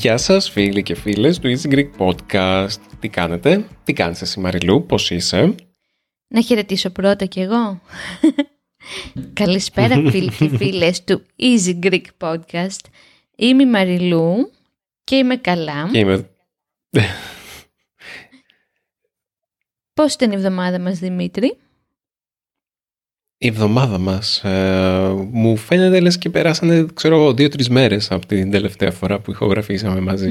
[0.00, 2.80] Γεια σας φίλοι και φίλες του Easy Greek Podcast.
[3.00, 5.54] Τι κάνετε, τι κάνεις εσύ Μαριλού, πώς είσαι;
[6.28, 7.80] Να χαιρετήσω πρώτα κι εγώ.
[9.40, 12.84] Καλησπέρα φίλοι και φίλες του Easy Greek Podcast.
[13.36, 14.50] Είμαι η Μαριλού
[15.04, 15.88] και είμαι καλά.
[15.92, 16.30] Και είμαι...
[19.94, 21.58] Πώς ήταν η εβδομάδα μας Δημήτρη;
[23.42, 28.90] Η εβδομάδα μας ε, μου φαίνεται λες και περάσανε ξέρω δύο-τρεις μέρες από την τελευταία
[28.90, 30.30] φορά που ηχογραφήσαμε μαζί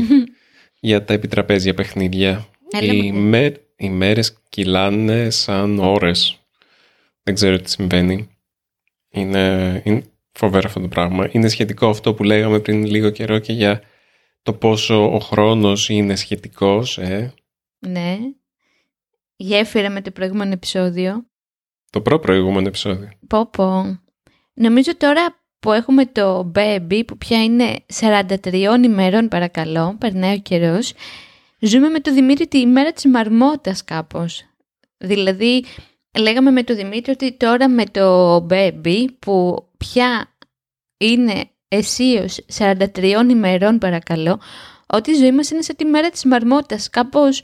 [0.80, 2.48] για τα επιτραπέζια παιχνίδια.
[2.82, 6.40] οι, μέ, οι μέρες κυλάνε σαν ώρες.
[7.24, 8.30] Δεν ξέρω τι συμβαίνει.
[9.10, 11.30] Είναι, είναι φοβερό αυτό το πράγμα.
[11.32, 13.82] Είναι σχετικό αυτό που λέγαμε πριν λίγο καιρό και για
[14.42, 16.98] το πόσο ο χρόνος είναι σχετικός.
[16.98, 17.34] Ε.
[17.80, 18.18] Ναι.
[19.36, 21.29] Γέφυρα με το προηγούμενο επεισόδιο.
[21.90, 23.10] Το προ προηγούμενο επεισόδιο.
[23.28, 24.00] Πω πω.
[24.54, 30.94] Νομίζω τώρα που έχουμε το baby που πια είναι 43 ημερών παρακαλώ, περνάει ο καιρός.
[31.60, 34.44] ζούμε με το Δημήτρη τη ημέρα της μαρμότας κάπως.
[34.98, 35.64] Δηλαδή
[36.20, 40.34] λέγαμε με το Δημήτρη ότι τώρα με το baby που πια
[40.98, 42.78] είναι αισίως 43
[43.30, 44.40] ημερών παρακαλώ,
[44.88, 46.90] ότι η ζωή μας είναι σε τη μέρα της μαρμότας.
[46.90, 47.42] Κάπως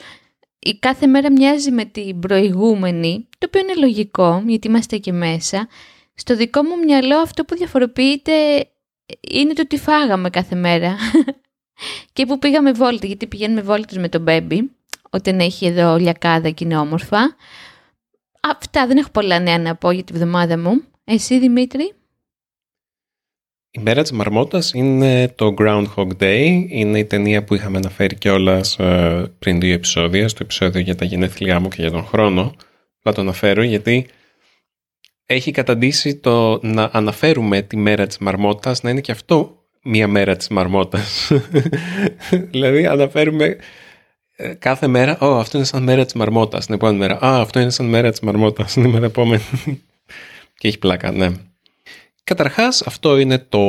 [0.65, 5.67] η κάθε μέρα μοιάζει με την προηγούμενη, το οποίο είναι λογικό γιατί είμαστε εκεί μέσα.
[6.13, 8.33] Στο δικό μου μυαλό αυτό που διαφοροποιείται
[9.21, 10.95] είναι το τι φάγαμε κάθε μέρα
[12.13, 14.59] και που πήγαμε βόλτα, γιατί πηγαίνουμε βόλτες με τον baby,
[15.09, 17.35] όταν έχει εδώ λιακάδα και είναι όμορφα.
[18.41, 20.83] Αυτά δεν έχω πολλά νέα να πω για τη βδομάδα μου.
[21.03, 21.93] Εσύ Δημήτρη;
[23.77, 26.65] Η μέρα της μαρμότας είναι το Groundhog Day.
[26.67, 31.05] Είναι η ταινία που είχαμε αναφέρει κιόλας ε, πριν δύο επεισόδια, στο επεισόδιο για τα
[31.05, 32.53] γενέθλιά μου και για τον χρόνο.
[33.01, 34.07] Θα το αναφέρω γιατί
[35.25, 40.35] έχει καταντήσει το να αναφέρουμε τη μέρα της μαρμότας να είναι και αυτό μία μέρα
[40.35, 41.31] της μαρμότας.
[42.51, 43.57] δηλαδή αναφέρουμε
[44.35, 46.65] ε, κάθε μέρα, «Ω, αυτό είναι σαν μέρα της μαρμότας».
[46.65, 48.73] Την επόμενη μέρα, «Α, αυτό είναι σαν μέρα της μαρμότας».
[48.73, 49.43] Την μέρα επόμενη.
[50.57, 51.29] και έχει πλάκα, ναι.
[52.25, 53.61] Καταρχάς αυτό είναι το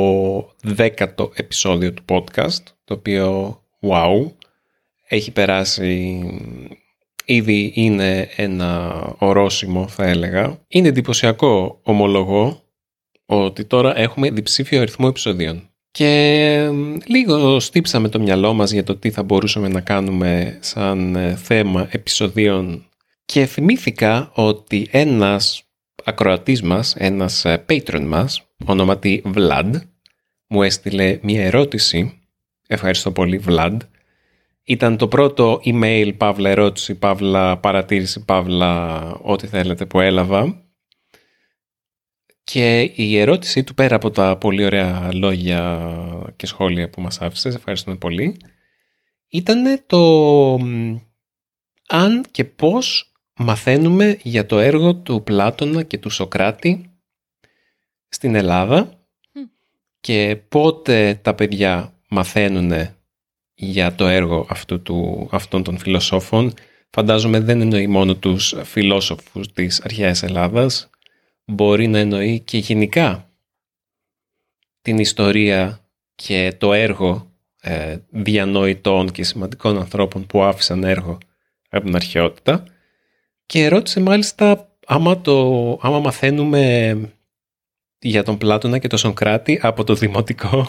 [0.61, 4.31] δέκατο επεισόδιο του podcast, το οποίο wow,
[5.07, 6.23] έχει περάσει,
[7.25, 10.59] ήδη είναι ένα ορόσημο θα έλεγα.
[10.67, 12.63] Είναι εντυπωσιακό ομολογώ
[13.25, 15.69] ότι τώρα έχουμε διψήφιο αριθμό επεισοδίων.
[15.91, 16.69] Και
[17.05, 21.87] λίγο στύψαμε το μυαλό μας για το τι θα μπορούσαμε να κάνουμε σαν ε, θέμα
[21.91, 22.85] επεισοδίων
[23.25, 25.63] και θυμήθηκα ότι ένας
[26.03, 29.73] ακροατής μας, ένας ε, patron μας, ονόματι Vlad,
[30.47, 32.21] μου έστειλε μια ερώτηση.
[32.67, 33.77] Ευχαριστώ πολύ Vlad.
[34.63, 40.65] Ήταν το πρώτο email, παύλα ερώτηση, παύλα παρατήρηση, παύλα ό,τι θέλετε που έλαβα.
[42.43, 45.89] Και η ερώτησή του πέρα από τα πολύ ωραία λόγια
[46.35, 48.37] και σχόλια που μας άφησες, ευχαριστούμε πολύ,
[49.27, 50.53] ήταν το
[51.87, 56.86] αν και πώς μαθαίνουμε για το έργο του Πλάτωνα και του Σοκράτη
[58.09, 58.97] στην Ελλάδα
[59.99, 62.71] και πότε τα παιδιά μαθαίνουν
[63.53, 66.53] για το έργο αυτού του, αυτών των φιλοσόφων.
[66.89, 70.89] Φαντάζομαι δεν εννοεί μόνο τους φιλόσοφους της αρχαίας Ελλάδας,
[71.45, 73.29] μπορεί να εννοεί και γενικά
[74.81, 75.79] την ιστορία
[76.15, 77.31] και το έργο
[77.61, 81.17] ε, διανοητών και σημαντικών ανθρώπων που άφησαν έργο
[81.69, 82.63] από την αρχαιότητα
[83.45, 86.95] και ρώτησε μάλιστα άμα, το, άμα μαθαίνουμε
[87.99, 90.67] για τον Πλάτωνα και τον Σοκράτη από το δημοτικό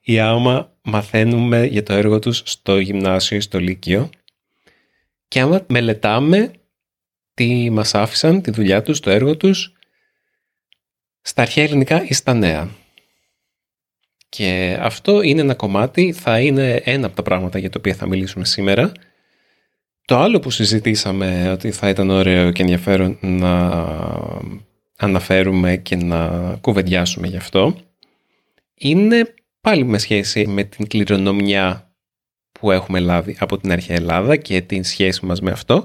[0.00, 4.10] ή άμα μαθαίνουμε για το έργο τους στο γυμνάσιο ή στο λύκειο
[5.28, 6.50] και άμα μελετάμε
[7.34, 9.72] τι μας άφησαν, τη δουλειά τους, το έργο τους
[11.20, 12.68] στα αρχαία ελληνικά ή στα νέα.
[14.28, 18.06] Και αυτό είναι ένα κομμάτι, θα είναι ένα από τα πράγματα για τα οποία θα
[18.06, 18.92] μιλήσουμε σήμερα.
[20.04, 23.70] Το άλλο που συζητήσαμε ότι θα ήταν ωραίο και ενδιαφέρον να
[24.96, 26.28] αναφέρουμε και να
[26.60, 27.74] κουβεντιάσουμε γι' αυτό
[28.74, 31.94] είναι πάλι με σχέση με την κληρονομιά
[32.52, 35.84] που έχουμε λάβει από την αρχαία Ελλάδα και την σχέση μας με αυτό,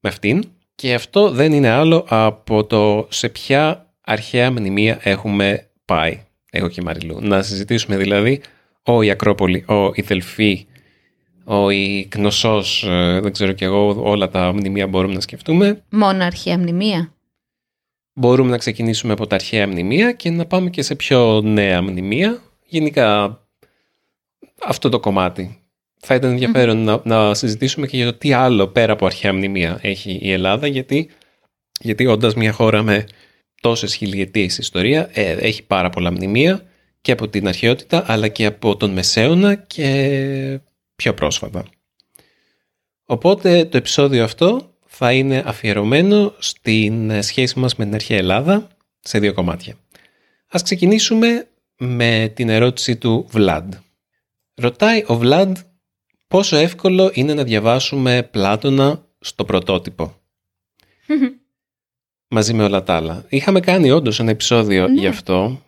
[0.00, 0.44] με αυτήν.
[0.74, 6.20] Και αυτό δεν είναι άλλο από το σε ποια αρχαία μνημεία έχουμε πάει,
[6.50, 7.20] εγώ και η Μαριλού.
[7.20, 8.40] Να συζητήσουμε δηλαδή
[8.82, 10.66] ο η Ακρόπολη, ο η Δελφή,
[11.44, 15.82] ο η Κνωσός, ε, δεν ξέρω κι εγώ, όλα τα μνημεία μπορούμε να σκεφτούμε.
[15.90, 17.12] Μόνο αρχαία μνημεία;
[18.18, 22.42] Μπορούμε να ξεκινήσουμε από τα αρχαία μνημεία και να πάμε και σε πιο νέα μνημεία.
[22.66, 23.40] Γενικά
[24.62, 25.60] αυτό το κομμάτι.
[26.00, 30.18] Θα ήταν να, να συζητήσουμε και για το τι άλλο πέρα από αρχαία μνημεία έχει
[30.22, 31.10] η Ελλάδα, γιατί,
[31.80, 33.04] γιατί όντας μια χώρα με
[33.60, 36.62] τόσες χιλιετίες ιστορία, ε, έχει πάρα πολλά μνημεία
[37.00, 40.60] και από την αρχαιότητα αλλά και από τον Μεσαίωνα και
[40.96, 41.64] πιο πρόσφατα.
[43.04, 48.68] Οπότε το επεισόδιο αυτό θα είναι αφιερωμένο στην σχέση μας με την αρχαία Ελλάδα
[49.00, 49.74] σε δύο κομμάτια.
[50.48, 51.48] Ας ξεκινήσουμε
[51.78, 53.74] με την ερώτηση του Βλάντ.
[54.54, 55.56] Ρωτάει ο Βλάντ
[56.28, 60.14] πόσο εύκολο είναι να διαβάσουμε Πλάτωνα στο πρωτότυπο.
[62.34, 63.24] Μαζί με όλα τα άλλα.
[63.28, 65.00] Είχαμε κάνει όντως ένα επεισόδιο Ναι.
[65.00, 65.62] γι' αυτό.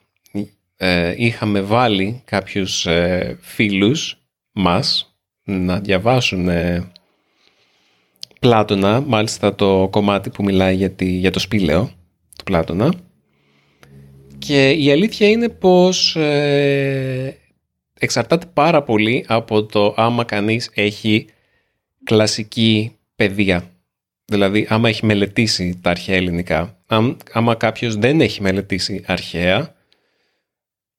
[0.76, 4.18] Ε, είχαμε βάλει κάποιους ε, φίλους
[4.52, 6.90] μας να διαβάσουν ε,
[8.38, 11.90] Πλάτωνα, μάλιστα το κομμάτι που μιλάει για, τη, για το σπήλαιο
[12.38, 12.94] του Πλάτωνα.
[14.38, 17.36] Και η αλήθεια είναι πως ε,
[17.98, 21.26] εξαρτάται πάρα πολύ από το άμα κανείς έχει
[22.04, 23.70] κλασική παιδεία.
[24.24, 26.78] Δηλαδή, άμα έχει μελετήσει τα αρχαία ελληνικά.
[26.86, 29.74] Αν, άμα κάποιος δεν έχει μελετήσει αρχαία,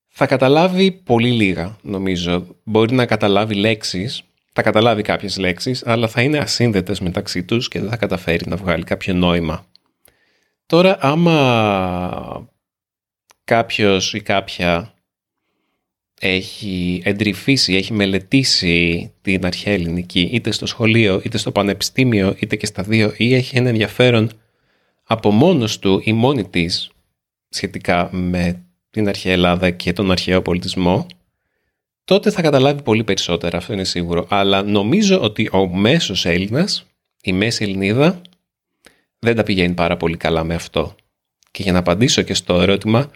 [0.07, 2.55] θα καταλάβει πολύ λίγα, νομίζω.
[2.63, 4.23] Μπορεί να καταλάβει λέξεις,
[4.59, 8.55] θα καταλάβει κάποιες λέξεις, αλλά θα είναι ασύνδετες μεταξύ τους και δεν θα καταφέρει να
[8.55, 9.65] βγάλει κάποιο νόημα.
[10.65, 12.49] Τώρα, άμα
[13.43, 14.93] κάποιος ή κάποια
[16.19, 22.65] έχει εντρυφήσει, έχει μελετήσει την αρχαία ελληνική είτε στο σχολείο, είτε στο πανεπιστήμιο, είτε και
[22.65, 24.31] στα δύο ή έχει ένα ενδιαφέρον
[25.03, 26.91] από μόνος του ή μόνη της
[27.49, 31.07] σχετικά με την αρχαία Ελλάδα και τον αρχαίο πολιτισμό,
[32.09, 34.25] τότε θα καταλάβει πολύ περισσότερα, αυτό είναι σίγουρο.
[34.29, 36.85] Αλλά νομίζω ότι ο μέσος Έλληνας,
[37.21, 38.21] η μέση Ελληνίδα,
[39.19, 40.95] δεν τα πηγαίνει πάρα πολύ καλά με αυτό.
[41.51, 43.11] Και για να απαντήσω και στο ερώτημα,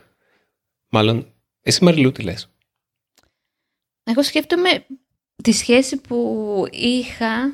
[0.90, 2.50] μάλλον, εσύ Μαριλού τι λες;
[4.04, 4.86] Εγώ σκέφτομαι
[5.44, 6.18] τη σχέση που
[6.72, 7.54] είχα.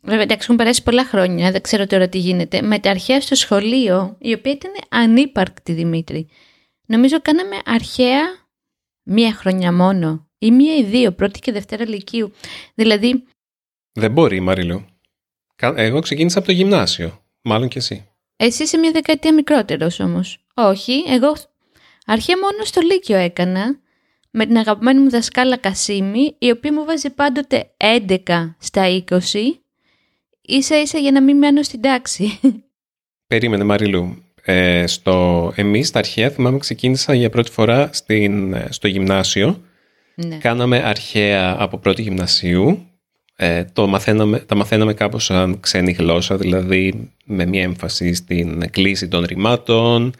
[0.00, 2.62] Βέβαια, εντάξει, έχουν περάσει πολλά χρόνια, δεν ξέρω τώρα τι γίνεται.
[2.62, 6.28] Με τα αρχαία στο σχολείο, η οποία ήταν ανύπαρκτη, Δημήτρη.
[6.86, 8.20] Νομίζω κάναμε αρχαία
[9.02, 10.27] μία χρονιά μόνο.
[10.38, 12.32] Ή μία ή δύο, πρώτη και δευτέρα λυκείου.
[12.74, 13.24] Δηλαδή,
[13.92, 14.84] Δεν μπορεί, Μαριλού.
[15.56, 17.22] Κα- Εγώ ξεκίνησα από το γυμνάσιο.
[17.42, 18.08] Μάλλον και εσύ.
[18.36, 20.38] εσύ είσαι μία δεκαετία μικρότερος όμως.
[20.54, 21.36] Όχι, εγώ
[22.06, 23.78] αρχαία μόνο στο Λύκειο έκανα
[24.30, 29.22] με την αγαπημένη μου δασκάλα Κασίμη, η οποία μου βάζει πάντοτε 11 στα 20,
[30.40, 32.40] ίσα ίσα για να μην μένω στην τάξη.
[33.26, 34.22] Περίμενε, Μαριλού.
[34.42, 39.62] Ε, στο, εμείς, στα αρχαία, θυμάμαι, ξεκίνησα για πρώτη φορά στην, ε, στο γυμνάσιο.
[40.26, 40.36] Ναι.
[40.36, 42.86] Κάναμε αρχαία από πρώτη γυμνασίου.
[43.36, 49.08] Ε, το μαθαίναμε, τα μαθαίναμε κάπως σαν ξένη γλώσσα, δηλαδή με μια έμφαση στην κλίση
[49.08, 50.12] των ρημάτων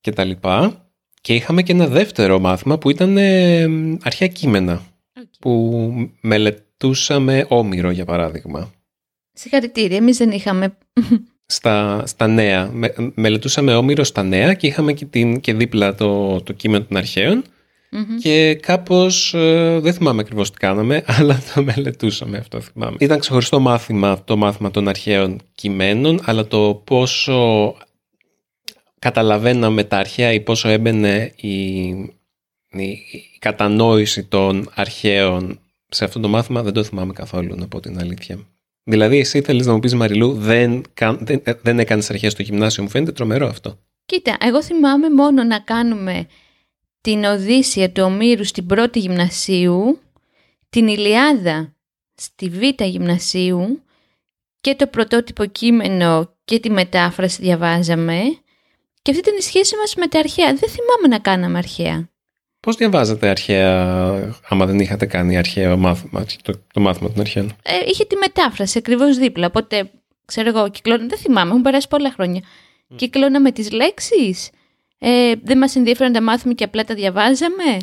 [0.00, 0.86] και τα λοιπά.
[1.20, 3.66] Και είχαμε και ένα δεύτερο μάθημα που ήταν ε,
[4.02, 4.82] αρχαία κείμενα,
[5.38, 5.90] που
[6.20, 8.70] μελετούσαμε Όμηρο, για παράδειγμα.
[9.32, 10.76] Συγχαρητήρια, εμείς δεν είχαμε.
[11.46, 12.70] στα, στα νέα.
[12.72, 16.96] Με, μελετούσαμε Όμηρο στα νέα και είχαμε και, την, και δίπλα το, το κείμενο των
[16.96, 17.44] αρχαίων
[17.90, 18.16] Μμμ.
[18.16, 22.96] και κάπως, ε, δεν θυμάμαι ακριβώς τι κάναμε, αλλά το μελετούσαμε αυτό θυμάμαι.
[23.00, 27.74] Ήταν ξεχωριστό μάθημα το μάθημα των αρχαίων κειμένων, αλλά το πόσο
[28.98, 31.78] καταλαβαίναμε τα αρχαία ή πόσο έμπαινε η,
[32.70, 37.80] η, η κατανόηση των αρχαίων σε αυτό το μάθημα δεν το θυμάμαι καθόλου, να πω
[37.80, 38.38] την αλήθεια.
[38.84, 42.82] Δηλαδή, εσύ θέλεις να μου πεις Μαριλού, δεν, καν- δεν, δεν έκανες αρχαία στο γυμνάσιο.
[42.82, 43.78] Μου φαίνεται τρομερό αυτό.
[44.06, 46.26] Κοίτα, εγώ θυμάμαι μόνο να κάνουμε
[47.08, 49.98] την Οδύσσια του Ομήρου στην πρώτη γυμνασίου,
[50.70, 51.74] την Ηλιάδα
[52.14, 53.82] στη β' γυμνασίου
[54.60, 58.20] και το πρωτότυπο κείμενο και τη μετάφραση διαβάζαμε
[59.02, 60.46] και αυτή ήταν η σχέση μας με τα αρχαία.
[60.46, 62.08] Δεν θυμάμαι να κάναμε αρχαία.
[62.60, 67.72] Πώς διαβάζατε αρχαία, άμα δεν είχατε κάνει αρχαίο μάθημα, το, το μάθημα των αρχαίων; Ε,
[67.86, 69.90] είχε τη μετάφραση ακριβώς δίπλα, οπότε
[70.24, 72.42] ξέρω εγώ, κυκλώνα, δεν θυμάμαι, έχουν περάσει πολλά χρόνια.
[72.96, 74.50] Κυκλώναμε τις λέξεις,
[74.98, 77.76] ε, δεν μας ενδιαφέρον να τα μάθουμε και απλά τα διαβάζαμε;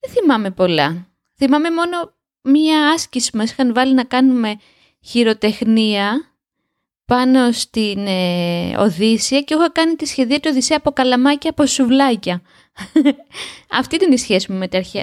[0.00, 1.06] Δεν θυμάμαι πολλά.
[1.36, 4.56] Θυμάμαι μόνο μία άσκηση που μας είχαν βάλει να κάνουμε
[5.00, 6.32] χειροτεχνία
[7.04, 12.42] πάνω στην ε, Οδύσσια και έχω κάνει τη σχεδία του Οδυσσέα από καλαμάκια από σουβλάκια.
[13.80, 15.02] Αυτή ήταν η σχέση μου με τα αρχαία.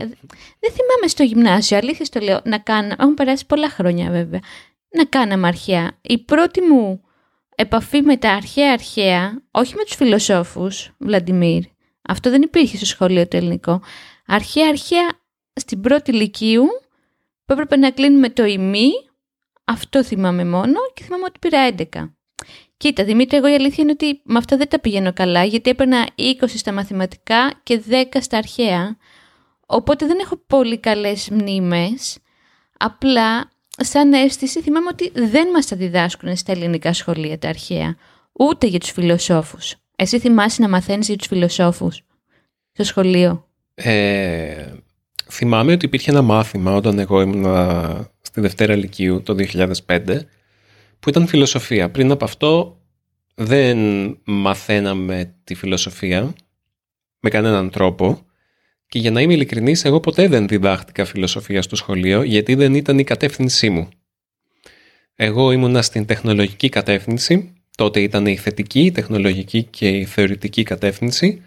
[0.59, 2.95] Δεν θυμάμαι στο γυμνάσιο, αλήθεια το λέω, να κάνω.
[2.99, 4.39] Έχουν περάσει πολλά χρόνια βέβαια.
[4.89, 5.91] Να κάναμε αρχαία.
[6.01, 7.01] Η πρώτη μου
[7.61, 11.63] επαφή με τα αρχαία αρχαία, όχι με τους φιλοσόφους, Βλαντιμίρ,
[12.01, 13.81] αυτό δεν υπήρχε στο σχολείο το ελληνικό.
[14.25, 15.09] Αρχαία αρχαία
[15.53, 16.65] στην πρώτη λυκείου
[17.45, 18.89] που έπρεπε να κλείνουμε το ημί,
[19.63, 22.13] αυτό θυμάμαι μόνο και θυμάμαι ότι πήρα 11.
[22.77, 26.09] Κοίτα, Δημήτρη, εγώ η αλήθεια είναι ότι με αυτά δεν τα πηγαίνω καλά, γιατί έπαιρνα
[26.15, 28.97] 20 στα μαθηματικά και 10 στα αρχαία.
[29.65, 32.17] Οπότε δεν έχω πολύ καλές μνήμες.
[32.77, 33.49] Απλά,
[33.79, 37.95] σαν αίσθηση, θυμάμαι ότι δεν μας τα διδάσκουν στα ελληνικά σχολεία τα αρχαία.
[38.31, 39.75] Ούτε για τους φιλοσόφους.
[39.95, 42.01] Εσύ θυμάσαι να μαθαίνεις για τους φιλοσόφους
[42.71, 44.65] στο σχολείο; Ε,
[45.29, 47.45] θυμάμαι ότι υπήρχε ένα μάθημα όταν εγώ ήμουν
[48.21, 49.35] στη Δευτέρα Λυκείου το
[49.85, 50.19] 2005
[50.99, 51.89] που ήταν φιλοσοφία.
[51.89, 52.79] Πριν από αυτό
[53.35, 53.77] δεν
[54.23, 56.33] μαθαίναμε τη φιλοσοφία
[57.19, 58.25] με κανέναν τρόπο
[58.89, 62.99] και για να είμαι ειλικρινής εγώ ποτέ δεν διδάχτηκα φιλοσοφία στο σχολείο γιατί δεν ήταν
[62.99, 63.89] η κατεύθυνσή μου.
[65.15, 71.41] Εγώ ήμουνα στην τεχνολογική κατεύθυνση, τότε ήταν η θετική, η τεχνολογική και η θεωρητική κατεύθυνση.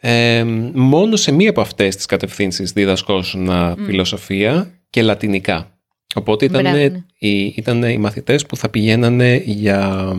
[0.00, 3.74] Ε, μόνο σε μία από αυτές τις κατευθύνσεις διδασκόσουν mm.
[3.84, 5.78] φιλοσοφία και λατινικά.
[6.14, 10.12] Οπότε ήταν, οι, ήταν οι μαθητές που θα πηγαίνανε για,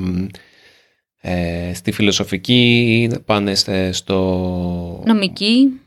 [1.22, 3.56] ε, στη φιλοσοφική, πάνε
[3.92, 5.04] στο...
[5.06, 5.83] Νομική.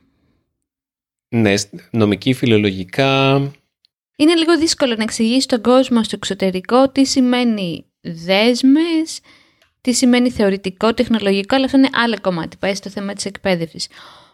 [1.29, 1.55] Ναι,
[1.91, 3.37] νομική, φιλολογικά.
[4.17, 9.21] Είναι λίγο δύσκολο να εξηγήσει στον κόσμο στο εξωτερικό τι σημαίνει δέσμες,
[9.81, 13.89] τι σημαίνει θεωρητικό, τεχνολογικό, αλλά αυτό είναι άλλο κομμάτι, πάει στο θέμα της εκπαίδευσης.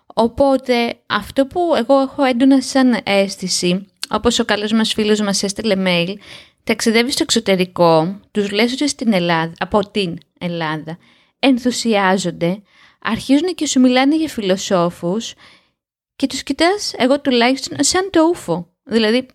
[0.06, 5.76] Οπότε αυτό που εγώ έχω έντονα σαν αίσθηση όπως ο καλός μας φίλος μας έστειλε
[5.86, 6.14] mail,
[6.64, 10.98] ταξιδεύει στο εξωτερικό, τους λες ότι στην Ελλάδα, από την Ελλάδα,
[11.38, 12.62] ενθουσιάζονται,
[13.02, 15.34] αρχίζουν και σου μιλάνε για φιλοσόφους
[16.16, 18.66] και τους κοιτάς, εγώ τουλάχιστον, σαν το ούφο.
[18.84, 19.26] Δηλαδή,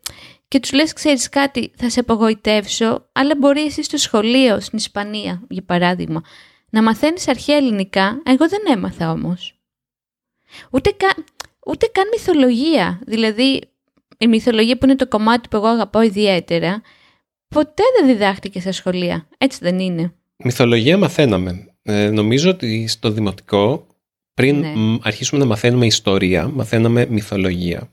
[0.48, 5.44] και τους λες, ξέρεις κάτι, θα σε απογοητεύσω, αλλά μπορεί εσύ στο σχολείο, στην Ισπανία,
[5.50, 6.24] για παράδειγμα,
[6.70, 9.60] να μαθαίνεις αρχαία ελληνικά, εγώ δεν έμαθα όμως.
[10.72, 11.24] Ούτε, κα,
[11.66, 13.00] ούτε καν μυθολογία.
[13.06, 13.62] Δηλαδή,
[14.18, 16.82] η μυθολογία που είναι το κομμάτι που εγώ αγαπάω ιδιαίτερα,
[17.48, 19.28] ποτέ δεν διδάχτηκε στα σχολεία.
[19.38, 20.14] Έτσι δεν είναι.
[20.38, 21.72] Μυθολογία μαθαίναμε.
[21.82, 23.87] Ε, νομίζω ότι στο δημοτικό,
[24.38, 24.98] πριν ναι.
[25.02, 27.90] αρχίσουμε να μαθαίνουμε ιστορία, μαθαίναμε μυθολογία.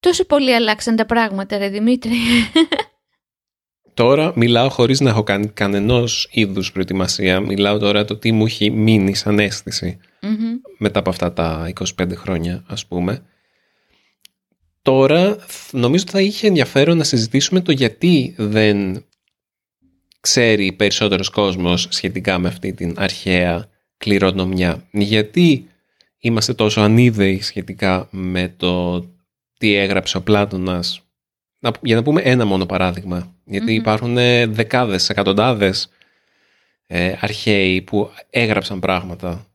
[0.00, 2.12] Τόσο πολύ αλλάξαν τα πράγματα, ρε Δημήτρη.
[3.94, 7.40] Τώρα μιλάω χωρίς να έχω κάνει κανενός είδους προετοιμασία.
[7.40, 9.98] Μιλάω τώρα το τι μου έχει μείνει σαν αισθηση
[10.78, 13.22] μετά από αυτά τα 25 χρόνια, ας πούμε.
[14.82, 15.36] Τώρα
[15.70, 19.04] νομίζω ότι θα είχε ενδιαφέρον να συζητήσουμε το γιατί δεν
[20.20, 24.86] ξέρει περισσότερος κόσμος σχετικά με αυτή την αρχαία κληρονομιά.
[24.90, 25.68] Γιατί
[26.18, 29.04] είμαστε τόσο ανίδεοι σχετικά με το
[29.58, 31.00] τι έγραψε ο Πλάτωνας.
[31.80, 33.34] Για να πούμε ένα μόνο παράδειγμα.
[33.66, 34.14] υπάρχουν
[34.48, 35.88] δεκάδες, εκατοντάδες
[36.86, 39.46] ε, αρχαίοι που έγραψαν πράγματα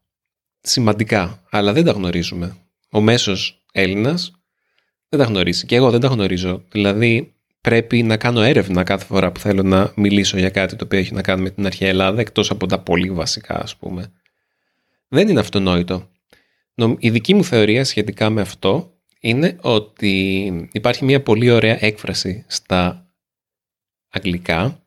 [0.62, 2.56] σημαντικά, αλλά δεν τα γνωρίζουμε.
[2.92, 4.32] Ο μέσος Έλληνας
[5.10, 5.66] δεν τα γνωρίζει.
[5.66, 6.64] Και εγώ δεν τα γνωρίζω.
[6.72, 11.00] Δηλαδή, πρέπει να κάνω έρευνα κάθε φορά που θέλω να μιλήσω για κάτι το οποίο
[11.00, 14.12] έχει να κάνει με την αρχαία Ελλάδα, εκτός από τα πολύ βασικά, ας πούμε.
[15.14, 16.10] Δεν είναι αυτονόητο.
[17.00, 23.06] Η δική μου θεωρία σχετικά με αυτό είναι ότι υπάρχει μια πολύ ωραία έκφραση στα
[24.10, 24.86] αγγλικά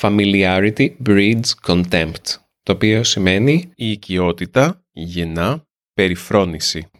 [0.00, 6.90] Familiarity breeds contempt, το οποίο σημαίνει η οικειότητα γεννά περιφρόνηση.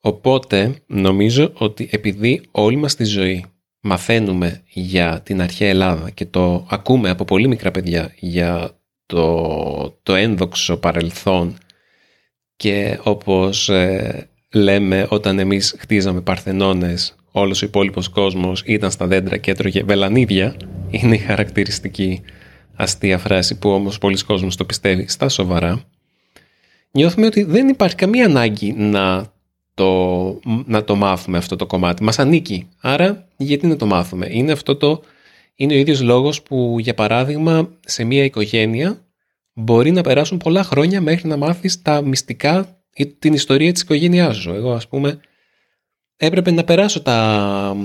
[0.00, 3.44] Οπότε νομίζω ότι επειδή όλη μας τη ζωή
[3.80, 8.81] μαθαίνουμε για την αρχαία Ελλάδα και το ακούμε από πολύ μικρά παιδιά για
[9.12, 11.58] το, το ένδοξο παρελθόν
[12.56, 19.36] και όπως ε, λέμε όταν εμείς χτίζαμε παρθενώνες όλος ο υπόλοιπος κόσμος ήταν στα δέντρα
[19.36, 20.56] και έτρωγε βελανίδια
[20.90, 22.22] είναι η χαρακτηριστική
[22.74, 25.84] αστεία φράση που όμως πολλοί κόσμος το πιστεύει στα σοβαρά
[26.90, 29.32] νιώθουμε ότι δεν υπάρχει καμία ανάγκη να
[29.74, 32.02] το, να το μάθουμε αυτό το κομμάτι.
[32.02, 32.68] Μας ανήκει.
[32.80, 35.00] Άρα γιατί να το μάθουμε; Είναι αυτό το...
[35.54, 39.06] Είναι ο ίδιος λόγος που για παράδειγμα σε μια οικογένεια
[39.52, 44.36] μπορεί να περάσουν πολλά χρόνια μέχρι να μάθεις τα μυστικά ή την ιστορία της οικογένειάς
[44.36, 44.50] σου.
[44.50, 45.20] Εγώ ας πούμε
[46.16, 47.76] έπρεπε να περάσω τα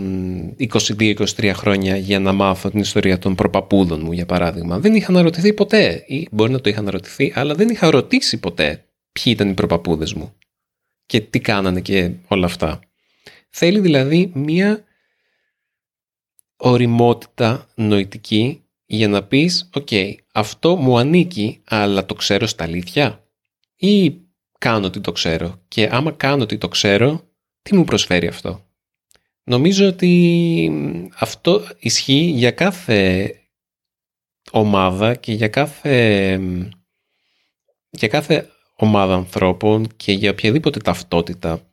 [0.59, 4.79] 22-23 χρόνια για να μάθω την ιστορία των προπαπούδων μου για παράδειγμα.
[4.79, 8.85] Δεν είχα αναρωτηθεί ποτέ ή μπορεί να το είχα αναρωτηθεί αλλά δεν είχα ρωτήσει ποτέ
[9.11, 10.33] ποιοι ήταν οι προπαπούδες μου
[11.05, 12.79] και τι κάνανε και όλα αυτά.
[13.49, 14.83] Θέλει δηλαδή μία
[16.57, 19.87] οριμότητα νοητική για να πεις «ΟΚ,
[20.31, 23.23] αυτό μου ανήκει, αλλά το ξέρω στα αλήθεια»
[23.75, 24.17] ή
[24.59, 27.21] κάνω ότι το ξέρω και άμα κάνω ότι το ξέρω,
[27.61, 28.65] τι μου προσφέρει αυτό;
[29.43, 30.71] Νομίζω ότι
[31.15, 33.33] αυτό ισχύει για κάθε
[34.51, 36.39] ομάδα και για κάθε,
[37.89, 41.69] για κάθε ομάδα ανθρώπων και για οποιαδήποτε ταυτότητα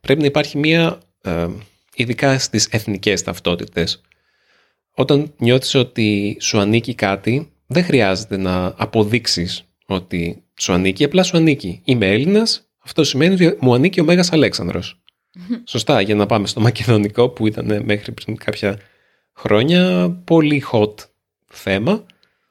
[0.00, 1.48] πρέπει να υπάρχει μία, ε,
[1.96, 4.00] ειδικά στις εθνικές ταυτότητες,
[4.94, 11.36] όταν νιώθεις ότι σου ανήκει κάτι, δεν χρειάζεται να αποδείξεις ότι σου ανήκει, απλά σου
[11.36, 11.80] ανήκει.
[11.84, 15.00] Είμαι Έλληνας, αυτό σημαίνει ότι μου ανήκει ο Μέγας Αλέξανδρος.
[15.64, 18.78] Σωστά, για να πάμε στο μακεδονικό που ήταν μέχρι πριν κάποια
[19.32, 20.94] χρόνια πολύ hot
[21.46, 22.04] θέμα.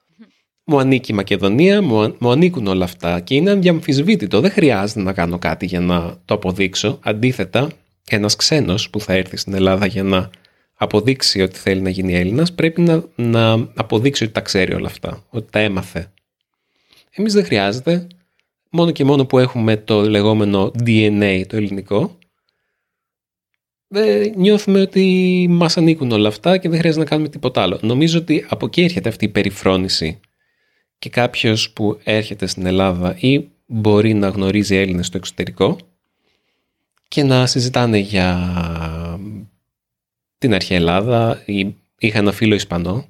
[0.68, 4.40] μου ανήκει η Μακεδονία, μου, μου ανήκουν όλα αυτά και είναι αδιαμφισβήτητο.
[4.42, 7.00] Δεν χρειάζεται να κάνω κάτι για να το αποδείξω.
[7.04, 7.70] Αντίθετα,
[8.10, 10.30] ένας ξένος που θα έρθει στην Ελλάδα για να
[10.76, 15.24] αποδείξει ότι θέλει να γίνει Έλληνας πρέπει να, να αποδείξει ότι τα ξέρει όλα αυτά,
[15.30, 16.12] ότι τα έμαθε.
[17.12, 18.08] Εμείς δεν χρειάζεται,
[18.70, 22.18] μόνο και μόνο που έχουμε το λεγόμενο DNA το ελληνικό,
[23.88, 27.80] δεν νιώθουμε ότι μας ανήκουν όλα αυτά και δεν χρειάζεται να κάνουμε τίποτα άλλο.
[27.82, 30.20] Νομίζω ότι από εκεί έρχεται αυτή η περιφρόνηση
[31.00, 35.78] και κάποιος που έρχεται στην Ελλάδα ή μπορεί να γνωρίζει Έλληνες στο εξωτερικό
[37.16, 38.50] και να συζητάνε για
[40.38, 41.44] την αρχαία Ελλάδα.
[41.98, 43.10] Είχα ένα φίλο Ισπανό,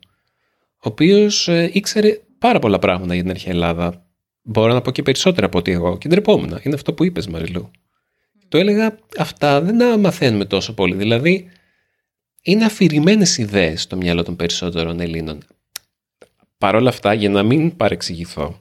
[0.73, 4.05] ο οποίος ε, ήξερε πάρα πολλά πράγματα για την αρχαία Ελλάδα.
[4.41, 6.59] Μπορώ να πω και περισσότερα από ότι εγώ και ντρεπόμουν.
[6.63, 7.71] Είναι αυτό που είπες Μαριλού.
[8.47, 10.95] Το έλεγα αυτά δεν τα μαθαίνουμε τόσο πολύ.
[10.95, 11.49] Δηλαδή
[12.41, 15.43] είναι αφηρημένες ιδέες στο μυαλό των περισσότερων Ελλήνων.
[16.57, 18.57] Παρ' όλα αυτά, για να μην παρεξηγηθώ,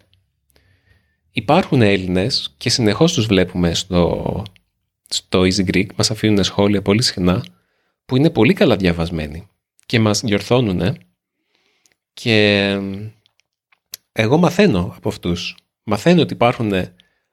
[1.30, 4.42] υπάρχουν Έλληνες και συνεχώς τους βλέπουμε στο,
[5.14, 7.44] στο Easy Greek, μας αφήνουν σχόλια πολύ συχνά,
[8.04, 9.48] που είναι πολύ καλά διαβασμένοι
[9.86, 10.98] και μας διορθώνουν
[12.12, 12.68] και
[14.12, 15.56] εγώ μαθαίνω από αυτούς.
[15.82, 16.72] Μαθαίνω ότι υπάρχουν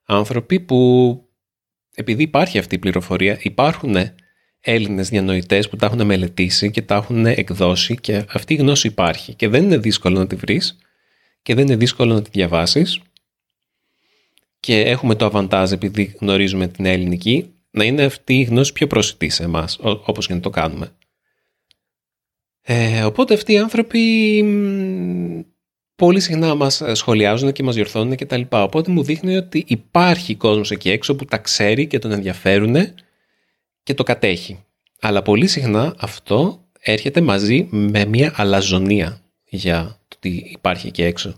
[0.06, 1.22] άνθρωποι που
[1.96, 3.96] επειδή υπάρχει αυτή η πληροφορία, υπάρχουν
[4.60, 9.34] Έλληνες διανοητές που τα έχουν μελετήσει και τα έχουν εκδώσει και αυτή η γνώση υπάρχει.
[9.34, 10.78] Και δεν είναι δύσκολο να τη βρεις
[11.42, 13.00] και δεν είναι δύσκολο να τη διαβάσεις.
[14.60, 19.30] Και έχουμε το αβαντάζ επειδή γνωρίζουμε την ελληνική να είναι αυτή η γνώση πιο προσιτή
[19.30, 20.96] σε εμάς όπως και να το κάνουμε.
[22.62, 24.44] Ε, οπότε αυτοί οι άνθρωποι
[25.96, 28.64] πολύ συχνά μας σχολιάζουν και μας διορθώνουν και τα λοιπά.
[28.64, 32.76] Οπότε μου δείχνει ότι υπάρχει κόσμος εκεί έξω που τα ξέρει και τον ενδιαφέρουν
[33.84, 34.64] και το κατέχει.
[35.00, 41.38] Αλλά πολύ συχνά αυτό έρχεται μαζί με μια αλαζονία για το τι υπάρχει εκεί έξω.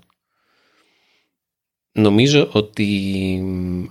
[1.91, 2.88] Νομίζω ότι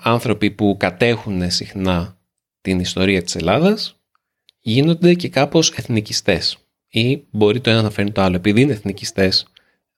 [0.02, 2.16] άνθρωποι που κατέχουν συχνά
[2.62, 3.96] την ιστορία της Ελλάδας
[4.60, 8.36] γίνονται και κάπως εθνικιστές ή μπορεί το ένα να φέρνει το άλλο.
[8.36, 9.46] Επειδή είναι εθνικιστές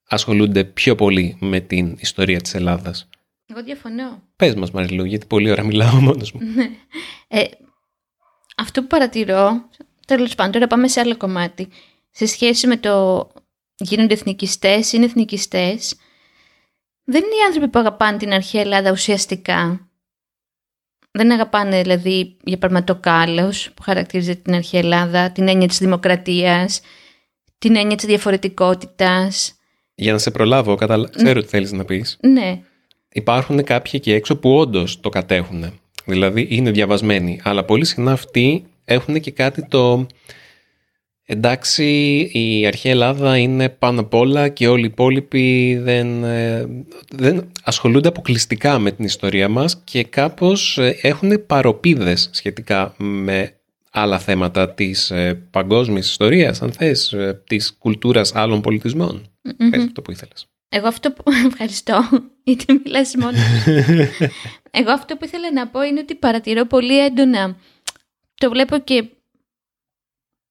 [0.09, 3.09] ασχολούνται πιο πολύ με την ιστορία της Ελλάδας.
[3.47, 4.23] Εγώ διαφωνώ.
[4.37, 6.41] Πες μας Μαριλού, γιατί πολλή ώρα μιλάω μόνος μου.
[6.55, 6.71] Ναι.
[7.29, 7.45] ε,
[8.57, 9.69] αυτό που παρατηρώ,
[10.07, 11.69] τέλος πάντων, τώρα πάμε σε άλλο κομμάτι,
[12.11, 13.27] σε σχέση με το
[13.77, 15.95] γίνονται εθνικιστές, είναι εθνικιστές,
[17.05, 19.89] δεν είναι οι άνθρωποι που αγαπάνε την αρχαία Ελλάδα ουσιαστικά.
[21.17, 26.81] Δεν αγαπάνε δηλαδή για πραγματοκάλος που χαρακτηρίζει την αρχαία Ελλάδα, την έννοια της δημοκρατίας,
[27.59, 29.59] την έννοια της διαφορετικότητας,
[29.95, 31.09] για να σε προλάβω, καταλα...
[31.17, 32.19] ξέρω τι θέλεις να πεις.
[32.21, 32.61] Ναι.
[33.13, 35.81] Υπάρχουν κάποιοι εκεί έξω που όντως το κατέχουν.
[36.05, 37.41] Δηλαδή είναι διαβασμένοι.
[37.43, 40.07] Αλλά πολύ συχνά αυτοί έχουν και κάτι το...
[41.27, 41.85] Εντάξει,
[42.33, 46.67] η αρχαία Ελλάδα είναι πάνω απ' όλα και όλοι οι υπόλοιποι δεν, ε,
[47.11, 53.57] δεν ασχολούνται αποκλειστικά με την ιστορία μας και κάπως ε, έχουν παροπίδες σχετικά με
[53.91, 59.29] άλλα θέματα της ε, παγκόσμιας ιστορίας, αν θες, ε, της κουλτούρας άλλων πολιτισμών.
[59.47, 59.79] Mm-hmm.
[59.79, 60.47] αυτό που ήθελες.
[60.69, 61.23] Εγώ αυτό που...
[61.51, 62.09] Ευχαριστώ,
[62.45, 63.41] γιατί μιλάς μόνος.
[64.79, 67.57] Εγώ αυτό που ήθελα να πω είναι ότι παρατηρώ πολύ έντονα.
[68.35, 69.05] Το βλέπω και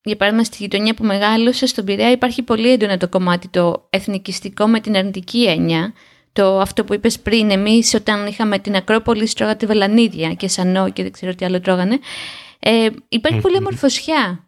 [0.04, 4.68] για παράδειγμα στη γειτονιά που μεγάλωσα στον Πειραιά υπάρχει πολύ έντονα το κομμάτι το εθνικιστικό
[4.68, 5.94] με την αρνητική έννοια.
[6.34, 11.04] Το αυτό που είπες πριν, εμείς όταν είχαμε την Ακρόπολη στρώγατε βελανίδια και σανό και
[11.04, 12.00] δεν ξέρω τι άλλο τρώγανε.
[12.60, 14.48] Ε, υπάρχει πολύ αμορφωσιά.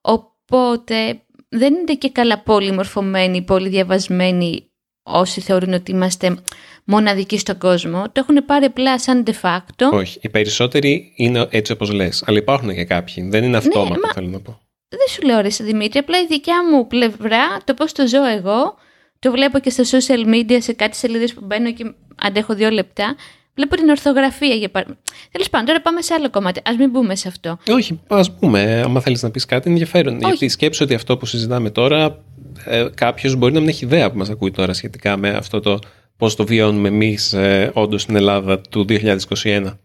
[0.00, 4.70] Οπότε δεν είναι και καλά πολύ μορφωμένοι, πολύ διαβασμένοι
[5.02, 6.36] όσοι θεωρούν ότι είμαστε
[6.84, 8.02] μοναδικοί στον κόσμο.
[8.02, 9.92] Το έχουν πάρει απλά σαν de facto.
[9.92, 10.18] Όχι.
[10.22, 12.22] Οι περισσότεροι είναι έτσι όπως λες.
[12.26, 13.28] Αλλά υπάρχουν και κάποιοι.
[13.28, 14.60] Δεν είναι αυτόματο, ναι, θέλω να πω.
[14.88, 15.98] Δεν σου λέω ρε Δημήτρη.
[15.98, 18.74] Απλά η δικιά μου πλευρά, το πώς το ζω εγώ,
[19.18, 23.16] το βλέπω και στα social media σε κάτι σελίδες που μπαίνω και αντέχω δύο λεπτά.
[23.54, 25.00] Βλέπω την ορθογραφία για παράδειγμα.
[25.30, 26.60] Τέλος πάντων, τώρα πάμε σε άλλο κομμάτι.
[26.60, 27.58] Α μην μπούμε σε αυτό.
[27.68, 28.82] Όχι, ας πούμε.
[28.84, 30.14] Άμα θέλεις να πεις κάτι ενδιαφέρον.
[30.14, 30.26] Όχι.
[30.26, 32.22] Γιατί σκέψω ότι αυτό που συζητάμε τώρα,
[32.64, 35.78] ε, κάποιος μπορεί να μην έχει ιδέα που μας ακούει τώρα σχετικά με αυτό το
[36.16, 39.78] πώς το βιώνουμε εμείς ε, όντως στην Ελλάδα του 2021.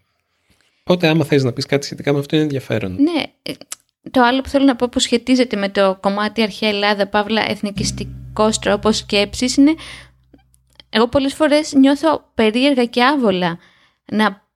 [0.84, 2.98] Οπότε, άμα θέλει να πεις κάτι σχετικά με αυτό, είναι ενδιαφέρον.
[3.00, 3.24] Ναι.
[4.04, 7.50] Ε, το άλλο που θέλω να πω που σχετίζεται με το κομμάτι αρχαία Ελλάδα, παύλα
[7.50, 9.74] εθνικιστικός τρόπος σκέψης, είναι
[10.90, 13.58] εγώ πολλές φορές νιώθω περίεργα και άβολα
[14.12, 14.50] να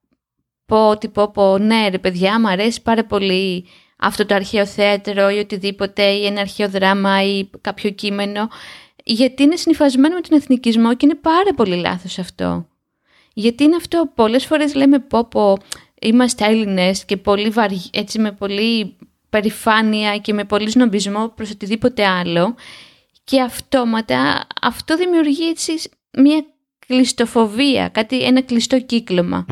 [0.66, 3.66] πω ότι πω, πω ναι ρε παιδιά μου αρέσει πάρα πολύ
[3.98, 8.48] αυτό το αρχαίο θέατρο ή οτιδήποτε ή ένα αρχαίο δράμα ή κάποιο κείμενο
[9.04, 12.68] γιατί είναι συνειφασμένο με τον εθνικισμό και είναι πάρα πολύ λάθος αυτό.
[13.34, 15.58] Γιατί είναι αυτό, πολλές φορές λέμε πω πω
[16.02, 17.54] είμαστε Έλληνες και πολύ
[17.92, 18.98] έτσι με πολύ
[19.30, 22.56] περηφάνεια και με πολύ σνομπισμό προς οτιδήποτε άλλο
[23.24, 25.74] και αυτόματα αυτό δημιουργεί έτσι
[26.18, 26.46] μια
[26.88, 29.46] κλειστοφοβία, κάτι, ένα κλειστό κύκλωμα.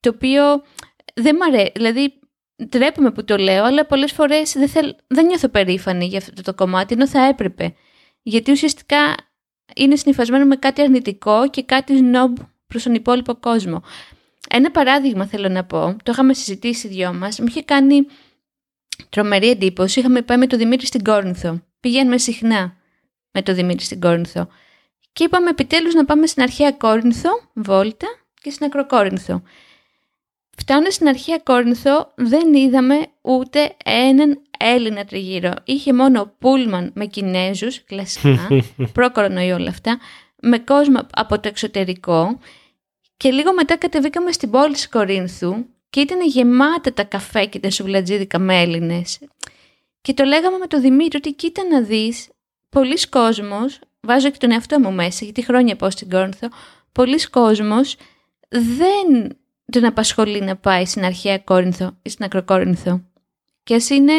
[0.00, 0.62] Το οποίο
[1.14, 1.72] δεν μ' αρέσει.
[1.74, 2.14] Δηλαδή,
[2.68, 6.54] τρέπομαι που το λέω, αλλά πολλές φορές δεν, θέλ, δεν νιώθω περήφανη για αυτό το
[6.54, 7.74] κομμάτι, ενώ θα έπρεπε.
[8.22, 9.14] Γιατί ουσιαστικά
[9.76, 12.36] είναι συνειφασμένο με κάτι αρνητικό και κάτι σνόμπ
[12.66, 13.82] προς τον υπόλοιπο κόσμο.
[14.50, 18.06] Ένα παράδειγμα θέλω να πω, το είχαμε συζητήσει οι δυο μας, μου είχε κάνει
[19.08, 20.00] τρομερή εντύπωση.
[20.00, 21.60] Είχαμε πάει με τον Δημήτρη στην Κόρνθο.
[21.80, 22.76] Πηγαίνουμε συχνά
[23.30, 24.48] με τον Δημήτρη στην Κόρνθο.
[25.12, 28.06] Και είπαμε επιτέλους να πάμε στην αρχαία Κόρνθο, βόλτα,
[28.40, 29.42] και στην Ακροκόρνθο.
[30.56, 35.52] Φτάνοντας στην αρχαία Κόρνθο, δεν είδαμε ούτε έναν Έλληνα τριγύρω.
[35.64, 38.48] Είχε μόνο πούλμαν με Κινέζους, κλασικά,
[38.94, 39.98] προ-κορονοϊό όλα αυτά,
[40.40, 42.38] με κόσμο από το εξωτερικό.
[43.16, 47.70] Και λίγο μετά κατεβήκαμε στην πόλη της Κορίνθου και ήταν γεμάτα τα καφέ και τα
[47.70, 49.18] σουβλατζίδικα με Έλληνες.
[50.00, 52.28] Και το λέγαμε με τον Δημήτρη ότι κοίτα να δεις,
[52.68, 56.48] πολλοί κόσμος, βάζω και τον εαυτό μου μέσα, γιατί χρόνια πάω στην Κόρνθο,
[56.92, 57.96] πολλοί κόσμος
[58.48, 59.36] δεν
[59.72, 63.00] τον απασχολεί να πάει στην αρχαία Κόρινθο ή στην Ακροκόρινθο.
[63.64, 64.12] Και ας είναι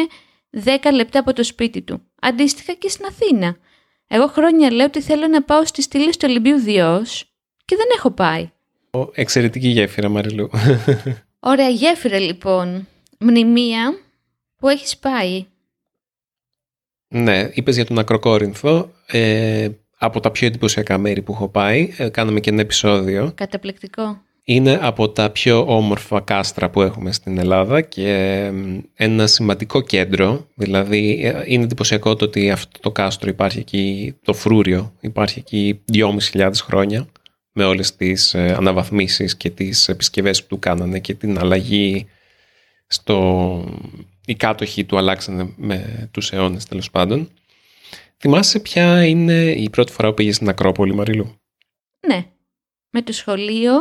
[0.64, 2.02] 10 λεπτά από το σπίτι του.
[2.20, 3.56] Αντίστοιχα και στην Αθήνα.
[4.06, 7.24] Εγώ χρόνια λέω ότι θέλω να πάω στις στήλε του Ολυμπίου Διός
[7.64, 8.50] και δεν έχω πάει.
[9.12, 10.50] Εξαιρετική γέφυρα, Μαριλού.
[11.40, 12.88] Ωραία γέφυρα λοιπόν.
[13.18, 13.98] Μνημεία
[14.56, 15.46] που έχεις πάει.
[17.08, 18.90] Ναι, είπες για τον Ακροκόρινθο.
[19.06, 19.68] Ε,
[19.98, 21.94] από τα πιο εντυπωσιακά μέρη που έχω πάει.
[21.96, 23.32] Ε, κάναμε και ένα επεισόδιο.
[23.34, 24.20] Καταπληκτικό.
[24.48, 28.50] Είναι από τα πιο όμορφα κάστρα που έχουμε στην Ελλάδα και
[28.94, 30.46] ένα σημαντικό κέντρο.
[30.54, 35.80] Δηλαδή ε, είναι εντυπωσιακό το ότι αυτό το κάστρο υπάρχει εκεί, το φρούριο υπάρχει εκεί
[36.32, 37.06] 2.500 χρόνια
[37.58, 42.08] με όλες τις ε, αναβαθμίσεις και τις επισκευές που του κάνανε και την αλλαγή
[42.86, 43.78] στο...
[44.26, 47.30] Οι κάτοχοι του αλλάξανε με τους αιώνες τέλος πάντων.
[48.16, 51.40] Θυμάσαι ποια είναι η πρώτη φορά που πήγες στην Ακρόπολη, Μαριλού;
[52.06, 52.26] Ναι,
[52.90, 53.74] με το σχολείο,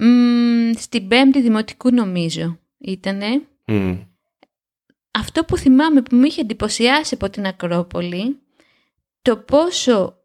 [0.00, 3.42] μ, στην πέμπτη δημοτικού νομίζω ήτανε.
[5.10, 8.38] Αυτό που θυμάμαι που με είχε εντυπωσιάσει από την Ακρόπολη,
[9.22, 10.17] το πόσο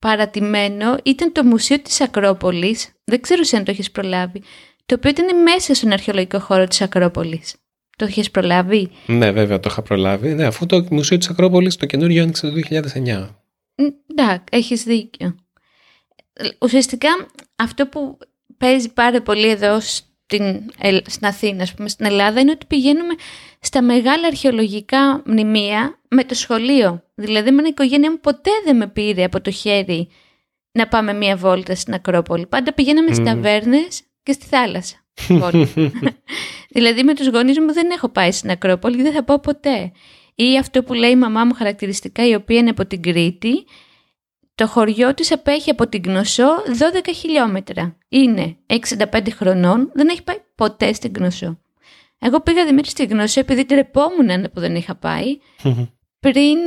[0.00, 4.42] παρατημένο ήταν το Μουσείο της Ακρόπολης, δεν ξέρω αν το έχεις προλάβει,
[4.86, 7.54] το οποίο ήταν μέσα στον αρχαιολογικό χώρο της Ακρόπολης.
[7.96, 10.34] Το έχεις προλάβει; Ναι, βέβαια, το είχα προλάβει.
[10.34, 13.28] Ναι, αφού το Μουσείο της Ακρόπολης το καινούριο άνοιξε το 2009.
[14.06, 15.34] Εντάξει, έχεις δίκιο.
[16.60, 17.08] Ουσιαστικά
[17.56, 18.18] αυτό που
[18.56, 19.80] παίζει πάρα πολύ εδώ
[20.30, 20.70] στην,
[21.06, 23.14] στην Αθήνα, πούμε, στην Ελλάδα, είναι ότι πηγαίνουμε
[23.60, 27.02] στα μεγάλα αρχαιολογικά μνημεία με το σχολείο.
[27.14, 30.08] Δηλαδή, με η οικογένεια μου ποτέ δεν με πήρε από το χέρι
[30.72, 32.46] να πάμε μία βόλτα στην Ακρόπολη.
[32.46, 33.12] Πάντα πηγαίναμε mm.
[33.14, 34.96] στις ταβέρνες και στη θάλασσα.
[36.76, 39.92] δηλαδή, με τους γονείς μου δεν έχω πάει στην Ακρόπολη και δεν θα πάω ποτέ.
[40.34, 43.64] Ή αυτό που λέει η μαμά μου χαρακτηριστικά, η οποία είναι από την Κρήτη,
[44.60, 47.96] το χωριό της απέχει από την Κνωσό 12 χιλιόμετρα.
[48.08, 51.60] Είναι 65 χρονών, δεν έχει πάει ποτέ στην Κνωσό.
[52.18, 55.38] Εγώ πήγα Δημήτρη στην Γνώση επειδή τρεπόμουν που δεν είχα πάει
[56.20, 56.58] πριν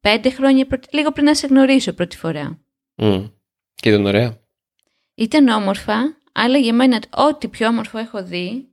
[0.00, 2.58] πέντε χρόνια, λίγο πριν να σε γνωρίσω πρώτη φορά.
[2.96, 3.30] Mm.
[3.74, 4.40] Και ήταν ωραία.
[5.14, 8.68] Ήταν όμορφα, αλλά για μένα ό,τι πιο όμορφο έχω δει.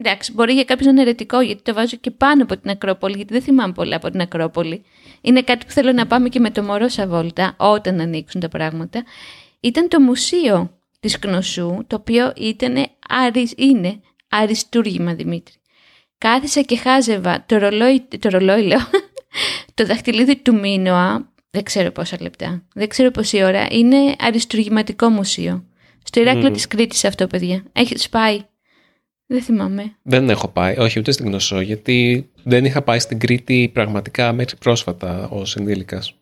[0.00, 3.16] Εντάξει, μπορεί για κάποιον να είναι ερετικό, γιατί το βάζω και πάνω από την Ακρόπολη,
[3.16, 4.84] γιατί δεν θυμάμαι πολλά από την Ακρόπολη.
[5.20, 9.04] Είναι κάτι που θέλω να πάμε και με το μωρό Σαβόλτα, όταν ανοίξουν τα πράγματα.
[9.60, 12.86] Ήταν το μουσείο της Κνωσού, το οποίο ήταν,
[13.56, 15.54] είναι αριστούργημα Δημήτρη.
[16.18, 18.80] Κάθισα και χάζευα το ρολόι, το ρολόι λέω,
[19.74, 25.64] το δαχτυλίδι του Μίνωα, δεν ξέρω πόσα λεπτά, δεν ξέρω πόση ώρα, είναι αριστούργηματικό μουσείο.
[26.02, 26.52] Στο Ηράκλειο mm.
[26.52, 27.64] της Κρήτης αυτό, παιδιά.
[27.72, 28.44] Έχεις πάει.
[29.30, 29.96] Δεν θυμάμαι.
[30.02, 34.56] Δεν έχω πάει, όχι ούτε στην Γνωσό, γιατί δεν είχα πάει στην Κρήτη πραγματικά μέχρι
[34.56, 36.14] πρόσφατα ως ενήλικας.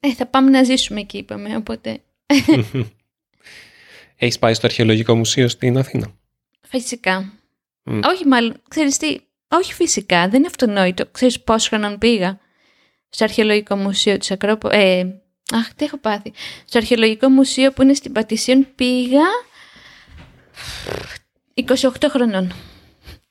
[0.00, 2.00] Ε, θα πάμε να ζήσουμε εκεί, είπαμε, οπότε...
[4.16, 6.12] Έχεις πάει στο Αρχαιολογικό Μουσείο στην Αθήνα;
[6.60, 7.32] Φυσικά.
[8.04, 11.06] Όχι μάλλον, ξέρεις τι, όχι φυσικά, δεν είναι αυτονόητο.
[11.06, 12.38] Ξέρεις πόσο χρονών πήγα
[13.08, 14.78] στο αρχαιολογικό μουσείο της Ακρόπολης.
[14.78, 15.22] Ε,
[15.54, 16.32] αχ, τι έχω πάθει.
[16.64, 19.24] Στο αρχαιολογικό μουσείο που είναι στην Πατησίων πήγα
[21.54, 22.52] 28 χρονών.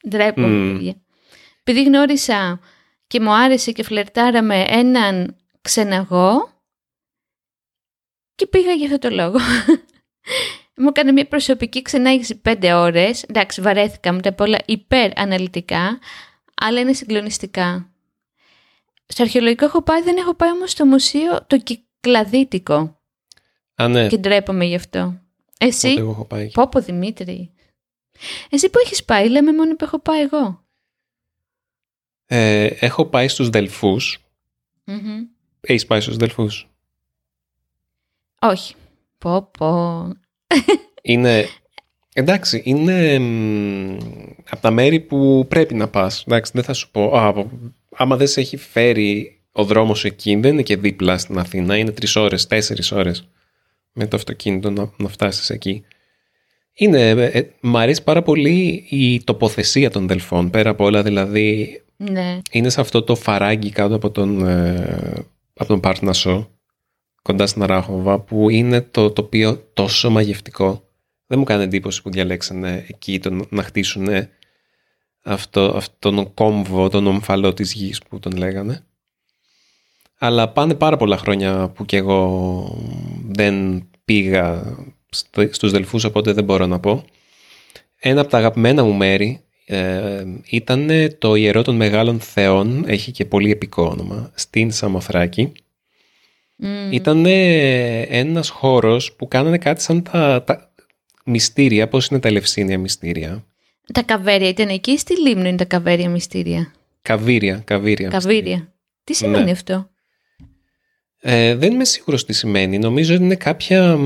[0.10, 0.90] Ντρέπω, mm.
[1.64, 2.60] Επειδή γνώρισα
[3.08, 6.50] και μου άρεσε και φλερτάρα με έναν ξεναγό
[8.36, 9.38] και πήγα για αυτό το λόγο.
[10.78, 13.24] Μου έκανε μια προσωπική ξενάγηση πέντε ώρες.
[13.24, 16.00] Εντάξει, βαρέθηκα με τα πολλά υπερ αναλυτικά,
[16.62, 17.92] αλλά είναι συγκλονιστικά.
[19.06, 23.00] Στο αρχαιολογικό έχω πάει, δεν έχω πάει όμως στο μουσείο το κυκλαδίτικο.
[23.76, 24.08] Α, ναι.
[24.08, 25.22] Και ντρέπομαι γι' αυτό.
[25.58, 26.52] Εσύ, εγώ έχω πάει.
[26.52, 27.52] Πόπο Δημήτρη.
[28.50, 30.64] Εσύ που έχεις πάει, λέμε μόνο που έχω πάει εγώ.
[32.26, 34.20] Ε, έχω πάει στους Δελφούς.
[34.86, 35.28] Mm-hmm.
[35.62, 36.70] Έχεις πάει στους Δελφούς;
[38.42, 38.74] Όχι.
[39.18, 40.08] Πω πω.
[41.02, 41.48] Είναι,
[42.14, 43.16] εντάξει, είναι
[44.50, 46.24] από τα μέρη που πρέπει να πας.
[46.28, 47.46] Εντάξει, δεν θα σου πω, α,
[47.96, 51.92] άμα δεν σε έχει φέρει ο δρόμος εκεί, δεν είναι και δίπλα στην Αθήνα, είναι
[51.92, 53.28] τρεις ώρες, τέσσερις ώρες
[53.92, 55.86] με το αυτοκίνητο να, να φτάσεις εκεί.
[56.74, 61.82] Είναι, ε, ε, μ' αρέσει πάρα πολύ η τοποθεσία των Δελφών, πέρα από όλα δηλαδή.
[61.98, 62.38] Ναι.
[62.52, 66.50] Είναι σε αυτό το φαράγγι κάτω από τον, ε, από τον Πάρτνασο,
[67.22, 70.84] κοντά στην Αράχοβα, που είναι το τοπίο τόσο μαγευτικό.
[71.28, 74.08] Δεν μου κάνει εντύπωση που διαλέξανε εκεί το, να χτίσουν
[75.24, 78.86] αυτό, αυτόν τον κόμβο, τον ομφαλό της γης που τον λέγανε.
[80.18, 82.66] Αλλά πάνε πάρα πολλά χρόνια που κι εγώ
[83.28, 84.76] δεν πήγα
[85.52, 87.06] στους Δελφούς, οπότε δεν μπορώ να πω.
[88.00, 93.26] Ένα από τα αγαπημένα μου μέρη ε, ήταν το Ιερό των Μεγάλων Θεών, έχει και
[93.26, 95.52] πολύ επικό όνομα, στην Σαμοθράκη.
[96.64, 96.92] Mm.
[96.94, 100.72] Ήταν ένας χώρος που κάνανε κάτι σαν τα, τα
[101.26, 103.46] μυστήρια, πώς είναι τα ελευσίνια μυστήρια.
[103.94, 108.10] Τα καβέρια ήταν εκεί στη Λίμνο είναι τα καβέρια μυστήρια; Καβύρια, καβύρια.
[108.10, 108.74] Καβύρια.
[109.04, 109.52] Τι σημαίνει ναι.
[109.52, 109.90] αυτό;
[111.24, 112.78] Ε, δεν είμαι σίγουρος τι σημαίνει.
[112.78, 113.98] Νομίζω ότι είναι κάποια...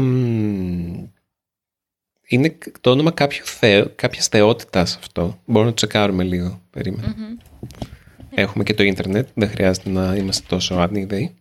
[2.28, 5.42] Είναι το όνομα κάποιου θεο, κάποιας θεότητας αυτό.
[5.46, 6.62] Μπορούμε να το τσεκάρουμε λίγο.
[8.30, 9.28] Έχουμε και το ίντερνετ.
[9.34, 11.36] Δεν χρειάζεται να είμαστε τόσο άνοικτοι.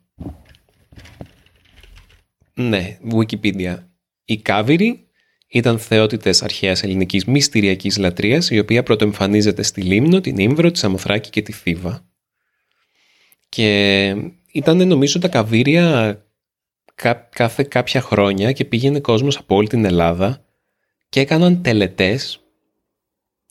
[2.54, 3.76] Ναι, Wikipedia.
[4.24, 5.08] Οι Κάβυροι
[5.48, 11.30] ήταν θεότητες αρχαίας ελληνικής μυστηριακής λατρείας, η οποία πρωτοεμφανίζεται στη Λίμνο, την Ήμβρο, τη Σαμοθράκη
[11.30, 12.06] και τη Θήβα.
[13.48, 14.16] Και
[14.54, 16.18] ήταν νομίζω τα καβύρια
[17.30, 20.44] κάθε κάποια χρόνια και πήγαινε κόσμος από όλη την Ελλάδα
[21.08, 22.40] και έκαναν τελετές.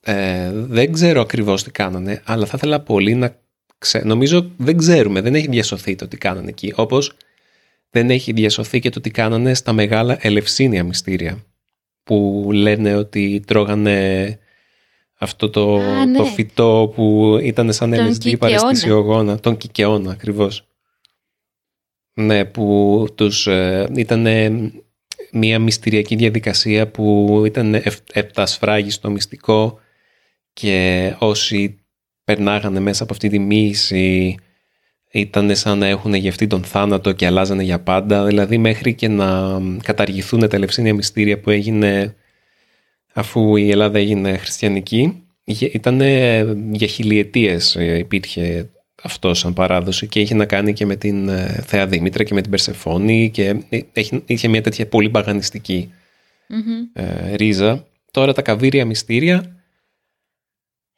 [0.04, 3.36] Ε, δεν ξέρω ακριβώς τι κάνανε, αλλά θα ήθελα πολύ να
[3.78, 4.08] ξέρω.
[4.08, 6.74] Νομίζω δεν ξέρουμε, δεν έχει διασωθεί το τι κάνανε εκεί.
[6.76, 7.13] Όπως
[7.89, 11.44] δεν έχει διασωθεί και το τι κάνανε στα μεγάλα ελευσίνια μυστήρια
[12.04, 14.38] που λένε ότι τρώγανε
[15.13, 16.18] αυτό το, ναι.
[16.18, 20.68] το φυτό που ήταν σαν LSD παρεστησιογόνα, τον κικαιώνα ακριβώς.
[22.13, 24.28] Ναι, που τους ε, ήταν
[25.32, 27.82] μια μυστηριακή διαδικασία που ήταν
[28.13, 29.80] επτασφράγιστο μυστικό
[30.54, 31.80] και όσοι
[32.23, 34.36] περνάγανε μέσα από αυτή τη μύηση
[35.12, 38.26] ήταν σαν να έχουν γευτεί τον θάνατο και αλλάζανε για πάντα.
[38.26, 42.15] Δηλαδή μέχρι και να καταργηθούν τα ελευσίνια μυστήρια που έγινε
[43.13, 45.23] αφού η Ελλάδα έγινε χριστιανική.
[45.45, 46.02] Ήταν
[46.71, 48.69] για χιλιετίες ε, υπήρχε
[49.04, 52.42] αυτό σαν παράδοση και είχε να κάνει και με την ε, Θεά Δήμητρα και με
[52.42, 53.56] την Περσεφόνη και
[54.26, 55.12] είχε μια τέτοια πολύ
[56.94, 57.86] ε, ρίζα.
[58.12, 59.54] Τώρα τα καβύρια μυστήρια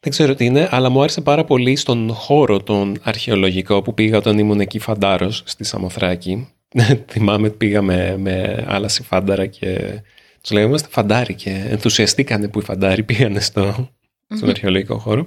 [0.00, 4.18] δεν ξέρω τι είναι, αλλά μου άρεσε πάρα πολύ στον χώρο τον αρχαιολογικό που πήγα
[4.18, 6.48] όταν ήμουν εκεί φαντάρος στη Σαμοθράκη.
[7.10, 10.02] Θυμάμαι πήγαμε με άλλα συμφάνταρα και
[10.40, 13.90] τους λέγαμε είμαστε φαντάροι και ενθουσιαστήκανε που οι φαντάροι πήγανε στο,
[14.36, 15.24] στον αρχαιολογικό χώρο.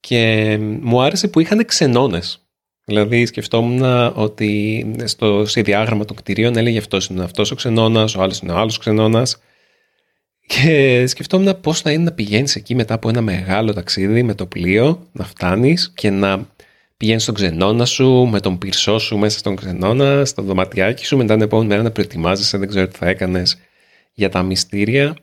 [0.00, 2.44] Και μου άρεσε που είχαν ξενώνες.
[2.84, 3.82] Δηλαδή σκεφτόμουν
[4.14, 8.56] ότι στο διάγραμμα των κτηρίων έλεγε αυτός είναι αυτός ο ξενώνας, ο άλλος είναι ο
[8.56, 9.38] άλλος ξενώνας.
[10.46, 14.46] Και σκεφτόμουν πώς θα είναι να πηγαίνεις εκεί μετά από ένα μεγάλο ταξίδι με το
[14.46, 16.48] πλοίο, να φτάνεις και να
[16.96, 21.34] πηγαίνεις στον ξενώνα σου, με τον πυρσό σου μέσα στον ξενώνα, στο δωματιάκι σου, μετά
[21.34, 23.58] την επόμενη μέρα να προετοιμάζεσαι, δεν ξέρω τι θα έκανες
[24.12, 25.16] για τα μυστήρια.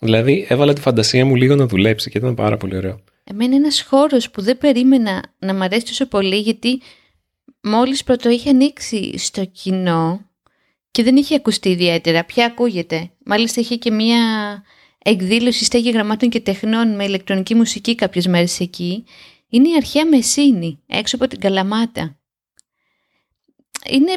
[0.00, 3.00] Δηλαδή έβαλα τη φαντασία μου λίγο να δουλέψει και ήταν πάρα πολύ ωραίο.
[3.30, 6.82] Εμένα είναι ένας χώρος που δεν περίμενα να μ' αρέσει τόσο πολύ γιατί
[7.62, 10.30] μόλις πρώτο είχε ανοίξει στο κοινό
[10.90, 12.24] και δεν είχε ακουστεί ιδιαίτερα.
[12.24, 13.10] Πια ακούγεται.
[13.24, 14.22] Μάλιστα είχε και μία
[14.98, 19.04] εκδήλωση στέγη γραμμάτων και τεχνών με ηλεκτρονική μουσική κάποιες μέρες εκεί.
[19.48, 22.18] Είναι η αρχαία Μεσίνη, έξω από την Καλαμάτα.
[23.90, 24.12] Είναι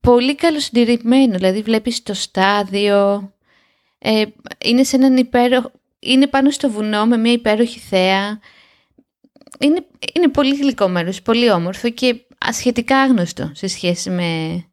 [0.00, 3.32] πολύ καλοσυντηρημένο, δηλαδή βλέπεις το στάδιο,
[3.98, 4.24] ε,
[4.64, 5.70] είναι σε έναν υπέροχο,
[6.04, 8.40] είναι πάνω στο βουνό με μια υπέροχη θέα.
[9.58, 14.64] Είναι, είναι πολύ γλυκό μέρος, πολύ όμορφο και ασχετικά άγνωστο σε σχέση με,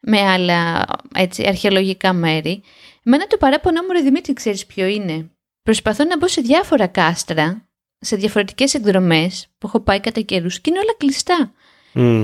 [0.00, 0.84] με άλλα
[1.14, 2.62] έτσι, αρχαιολογικά μέρη.
[3.02, 5.30] Εμένα το παράπονο μου, ρε Δημήτρη, ξέρεις ποιο είναι;
[5.62, 10.70] Προσπαθώ να μπω σε διάφορα κάστρα, σε διαφορετικές εκδρομές που έχω πάει κατά καιρούς και
[10.70, 11.52] είναι όλα κλειστά.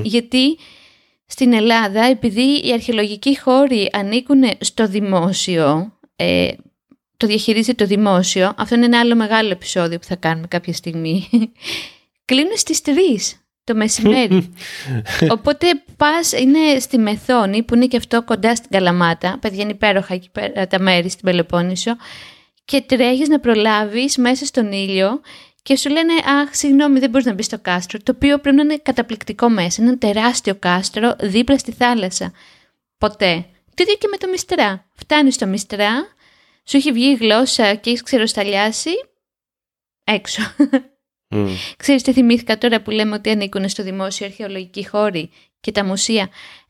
[0.02, 0.58] Γιατί
[1.26, 6.48] στην Ελλάδα, επειδή οι αρχαιολογικοί χώροι ανήκουν στο δημόσιο, ε,
[7.20, 11.28] το διαχειρίζεται το δημόσιο, αυτό είναι ένα άλλο μεγάλο επεισόδιο που θα κάνουμε κάποια στιγμή,
[12.24, 12.90] κλείνουν στις 3
[13.64, 14.52] το μεσημέρι.
[15.36, 20.14] Οπότε πας, είναι στη Μεθόνη που είναι και αυτό κοντά στην Καλαμάτα, παιδιά είναι υπέροχα
[20.14, 21.96] εκεί πέρα τα μέρη στην Πελοπόννησο
[22.64, 25.20] και τρέχεις να προλάβεις μέσα στον ήλιο
[25.62, 28.62] και σου λένε «Αχ, συγγνώμη, δεν μπορείς να μπεις στο κάστρο», το οποίο πρέπει να
[28.62, 29.82] είναι καταπληκτικό μέσα.
[29.82, 32.32] Είναι ένα τεράστιο κάστρο δίπλα στη θάλασσα.
[32.98, 34.86] Ποτέ Το ίδιο και με το Μιστρά.
[34.94, 35.92] Φτάνεις στο Μιστρά,
[36.64, 38.90] σου έχει βγει η γλώσσα και έχεις ξεροσταλιάσει,
[40.04, 40.42] έξω.
[41.28, 41.54] Μμ.
[41.76, 46.28] Ξέρεις τι θυμήθηκα τώρα που λέμε ότι ανήκουν στο δημόσιο αρχαιολογική χώρη και τα μουσεία.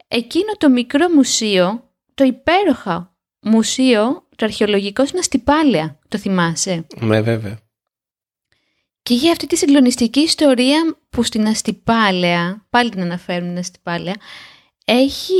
[0.08, 7.58] Εκείνο το μικρό μουσείο, το υπέροχο μουσείο, το αρχαιολογικό στην Αστυπάλαια, το θυμάσαι; Ναι, βέβαια.
[9.02, 14.14] Και για αυτή τη συγκλονιστική ιστορία που στην Αστυπάλαια, πάλι την αναφέρουν την Αστυπάλαια,
[14.84, 15.34] έχει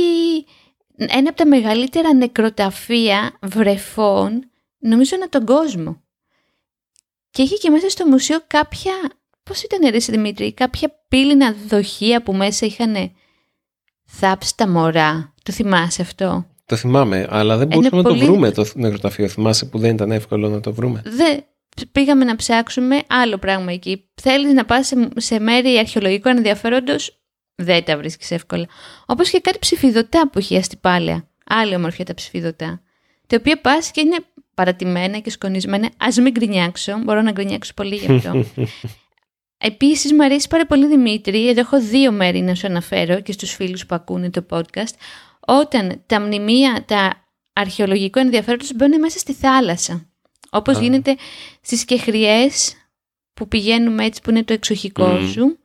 [0.95, 6.01] ένα από τα μεγαλύτερα νεκροταφεία βρεφών, νομίζω ανά τον κόσμο.
[7.29, 8.93] Και έχει και μέσα στο μουσείο κάποια,
[9.43, 13.11] πώς ήταν ρε εσύ, Δημήτρη, κάποια πύληνα δοχεία που μέσα είχαν
[14.05, 18.25] θάψει τα μωρά; Το θυμάσαι αυτό; Το θυμάμαι, αλλά δεν Είναι μπορούσαμε να πολύ- το
[18.25, 19.27] βρούμε το νεκροταφείο.
[19.27, 21.43] Θυμάσαι που δεν ήταν εύκολο να το βρούμε; Δεν
[21.91, 24.09] πήγαμε να ψάξουμε άλλο πράγμα εκεί.
[24.21, 27.20] Θέλεις να πας σε, σε μέρη αρχαιολογικού ενδιαφέροντος,
[27.55, 28.65] δεν τα βρίσκεις εύκολα.
[29.05, 31.27] Όπως και κάτι ψηφιδωτά που έχει η Αστυπάλαια.
[31.45, 32.81] Άλλη ομορφιά τα ψηφιδωτά.
[33.27, 34.17] Τα οποία πας και είναι
[34.53, 35.89] παρατημένα και σκονισμένα.
[35.97, 38.45] Ας μην γκρινιάξω, μπορώ να γκρινιάξω πολύ γι' αυτό.
[39.63, 43.53] Επίσης μου αρέσει πάρα πολύ Δημήτρη, εδώ έχω δύο μέρη να σου αναφέρω και στους
[43.53, 44.93] φίλους που ακούνε το podcast,
[45.39, 50.09] όταν τα μνημεία, τα αρχαιολογικού ενδιαφέροντος μπαίνουν μέσα στη θάλασσα.
[50.49, 50.81] Όπως Α.
[50.81, 51.15] γίνεται
[51.61, 52.73] στις κεχριές
[53.33, 55.27] που πηγαίνουμε έτσι που είναι το εξοχικό Μμμ.
[55.27, 55.59] σου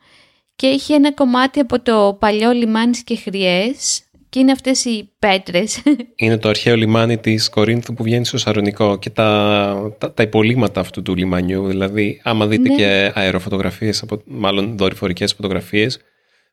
[0.56, 5.82] και έχει ένα κομμάτι από το παλιό λιμάνι στις κεχριές και είναι αυτές οι πέτρες.
[6.16, 10.80] Είναι το αρχαίο λιμάνι της Κορίνθου που βγαίνει στο Σαρονικό και τα, τα, τα υπολείμματα
[10.80, 11.66] αυτού του λιμανιού.
[11.66, 12.74] Δηλαδή, άμα δείτε Ναι.
[12.74, 16.00] και αεροφωτογραφίες, από, μάλλον δορυφορικές φωτογραφίες,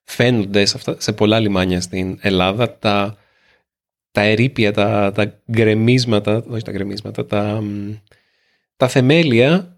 [0.03, 3.17] φαίνονται σε, αυτά, σε πολλά λιμάνια στην Ελλάδα τα,
[4.11, 7.93] τα ερήπια, τα, τα γκρεμίσματα, όχι τα γκρεμίσματα, τα, μ,
[8.77, 9.72] τα θεμέλια,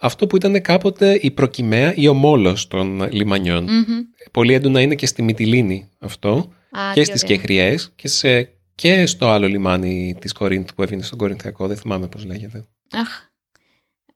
[0.00, 3.64] αυτό που ήταν κάποτε η προκυμαία ή ο μόλος των λιμανιών.
[3.64, 4.00] Μμμ.
[4.30, 7.36] Πολύ έντονα είναι και στη Μυτιλίνη αυτό Α, και τι στις ωραία.
[7.36, 8.42] Κεχριές και, σε,
[8.74, 12.64] και στο άλλο λιμάνι της Κορίνθου που έβγαινε στον Κορινθιακό, δεν θυμάμαι πώς λέγεται.
[12.90, 13.08] Αχ.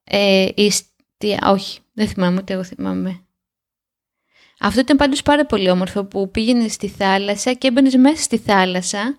[0.04, 1.38] Ε, ιστια...
[1.42, 3.20] Όχι, δεν θυμάμαι ούτε εγώ θυμάμαι.
[4.62, 9.18] Αυτό ήταν πάντως πάρα πολύ όμορφο που πήγαινε στη θάλασσα και έμπαινες μέσα στη θάλασσα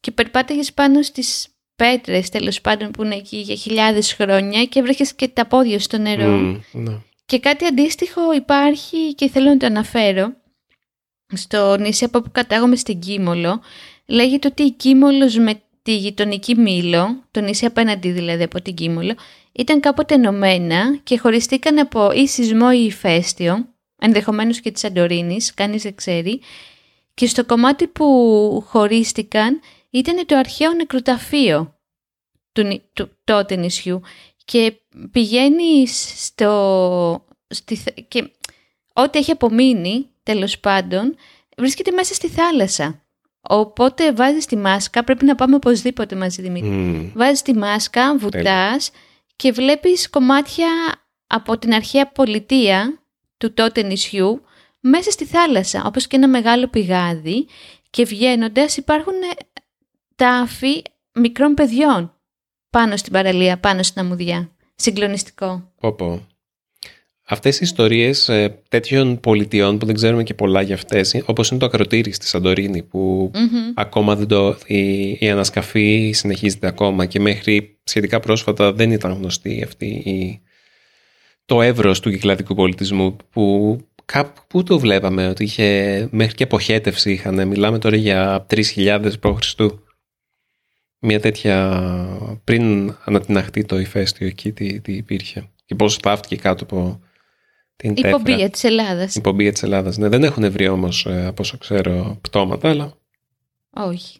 [0.00, 1.48] και περπάταγες πάνω στις
[1.78, 5.98] πέτρες τέλος πάντων που είναι εκεί για χιλιάδες χρόνια και έβρεχες και τα πόδια στο
[5.98, 6.26] νερό.
[6.26, 6.92] Μμμ, ναι.
[7.26, 10.32] Και κάτι αντίστοιχο υπάρχει και θέλω να το αναφέρω.
[11.34, 13.60] Στο νησί από που κατάγομαι στην Κίμολο,
[14.06, 19.14] λέγεται ότι η Κίμολος με τη γειτονική Μήλο, το νησί απέναντι δηλαδή από την Κίμολο,
[19.52, 23.66] ήταν κάποτε ενωμένα και χωριστήκαν από ή σεισμό ή ηφαίστειο,
[23.98, 26.40] ενδεχομένως και της Σαντορίνης, κανείς δεν ξέρει,
[27.14, 28.04] και στο κομμάτι που
[28.66, 31.78] χωρίστηκαν ήταν το αρχαίο νεκροταφείο
[32.52, 34.00] του, νη- του τότε νησιού
[34.44, 34.72] και
[35.10, 37.26] πηγαίνεις στο...
[37.48, 38.30] Στη, θ- και
[38.92, 41.16] ό,τι έχει απομείνει, τέλος πάντων,
[41.56, 43.02] βρίσκεται μέσα στη θάλασσα.
[43.40, 46.68] Οπότε βάζεις τη μάσκα, πρέπει να πάμε οπωσδήποτε μαζί Δημήτρη.
[46.68, 47.10] Μμμ.
[47.14, 48.90] Βάζεις τη μάσκα, βουτάς
[49.36, 50.68] και βλέπεις κομμάτια
[51.26, 53.02] από την αρχαία πολιτεία
[53.36, 54.42] του τότε νησιού
[54.80, 57.46] μέσα στη θάλασσα, όπως και ένα μεγάλο πηγάδι
[57.90, 59.26] και βγαίνοντας υπάρχουν ε,
[60.18, 62.12] τάφοι μικρών παιδιών
[62.70, 64.50] πάνω στην παραλία, πάνω στην αμμουδιά.
[64.74, 65.72] Συγκλονιστικό.
[65.80, 66.26] Πω, πω.
[67.30, 71.58] Αυτές οι ιστορίες ε, τέτοιων πολιτιών που δεν ξέρουμε και πολλά για αυτές, όπως είναι
[71.58, 73.72] το ακροτήρι στη Σαντορίνη που Μμμ.
[73.74, 79.62] ακόμα δεν το, η, η ανασκαφή συνεχίζεται ακόμα και μέχρι σχετικά πρόσφατα δεν ήταν γνωστή
[79.64, 80.40] αυτή η,
[81.44, 87.12] το εύρος του κυκλαδικού πολιτισμού που κάπου πού το βλέπαμε ότι είχε μέχρι και αποχέτευση
[87.12, 89.54] είχαν μιλάμε τώρα για 3.000 π.Χ.
[90.98, 91.80] μια τέτοια
[92.44, 97.00] πριν ανατιναχτεί το ηφαίστειο εκεί τι, τι υπήρχε και πώς θαύτηκε κάτω από
[97.76, 98.10] την Η τέφρα.
[98.10, 99.14] πομπία της Ελλάδας.
[99.14, 99.96] Η πομπία της Ελλάδας.
[99.96, 102.92] Ναι, δεν έχουν βρει όμως ε, από όσο ξέρω πτώματα αλλά
[103.70, 104.18] Όχι.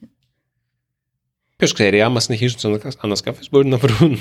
[1.56, 4.18] Ποιος ξέρει, άμα συνεχίσουν τις ανασκαφές, μπορεί να βρουν.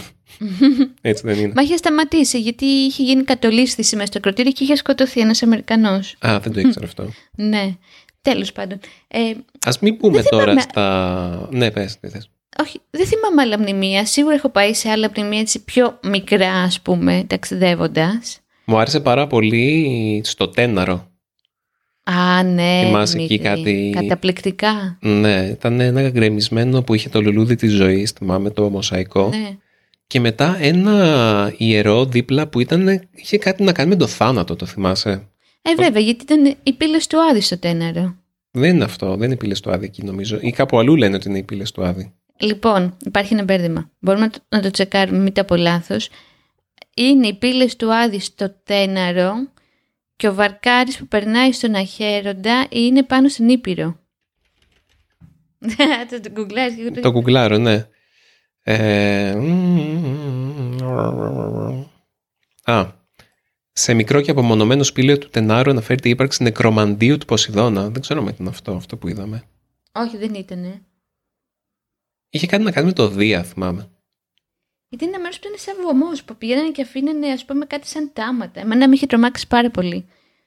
[1.01, 1.51] Έτσι δεν είναι.
[1.55, 6.15] Μα είχε σταματήσει γιατί είχε γίνει κατολίσθηση μέσα στο κροτήρι και είχε σκοτωθεί ένας Αμερικανός.
[6.19, 7.09] Α, δεν το ήξερα αυτό.
[7.36, 7.75] Ναι.
[8.21, 8.79] Τέλος πάντων.
[9.07, 9.19] Ε,
[9.65, 10.61] Α μην πούμε Δεν τώρα θυμάμαι.
[10.61, 11.47] στα.
[11.51, 12.29] Ναι, πες, τι θες.
[12.61, 14.05] Όχι, δεν θυμάμαι άλλα μνημεία.
[14.05, 18.39] Σίγουρα έχω πάει σε άλλα μνημεία έτσι πιο μικρά, ας πούμε, ταξιδεύοντας.
[18.65, 21.07] Μου άρεσε πάρα πολύ στο Τέναρο.
[22.03, 22.81] Α, ναι.
[22.85, 23.49] Θυμάσαι εκεί Δημήτρη.
[23.49, 24.97] κάτι- Καταπληκτικά.
[25.01, 29.29] Ναι, ήταν ένα γκρεμισμένο που είχε το λουλούδι της ζωής, θυμάμαι το μοσαϊκό.
[29.29, 29.49] Ναι.
[30.07, 34.65] Και μετά ένα ιερό δίπλα που ήταν, είχε κάτι να κάνει με το θάνατο, το
[34.65, 35.27] θυμάσαι;
[35.61, 38.15] Ε, βέβαια, γιατί ήταν οι πύλες του Άδη στο Τέναρο.
[38.51, 40.37] Δεν είναι αυτό, δεν είναι οι πύλε του Άδη εκεί νομίζω.
[40.41, 42.13] Ή κάπου αλλού λένε ότι είναι οι πύλε του Άδη.
[42.39, 43.91] Λοιπόν, υπάρχει ένα μπέρδεμα.
[43.99, 46.09] Μπορούμε να το, να το τσεκάρουμε, μην τα πω λάθος.
[46.95, 49.33] Είναι οι πύλες του Άδη στο Τέναρο
[50.15, 53.99] και ο Βαρκάρης που περνάει στον Αχέροντα είναι πάνω στην Ήπειρο.
[56.09, 57.01] το, το γκουγκλάρεις και το...
[57.01, 57.88] Το γκουγκλάρω, ναι.
[58.63, 59.35] Ε,
[62.63, 62.91] α,
[63.71, 67.89] σε μικρό και απομονωμένο σπήλαιο του Τενάρου αναφέρεται η ύπαρξη νεκρομαντίου του Ποσειδώνα.
[67.89, 69.43] Δεν ξέρω με ήταν αυτό, αυτό που είδαμε.
[69.91, 70.86] Όχι, δεν ήταν.
[72.30, 73.89] Είχε κάτι να κάνει με το Δία, θυμάμαι.
[74.89, 77.88] Γιατί είναι ένα μέρος που είναι σαν βωμός που πηγαίνανε και αφήνανε, ας πούμε, κάτι
[77.88, 78.59] σαν τάματα.
[78.59, 80.05] Εμένα με είχε τρομάξει πάρα πολύ.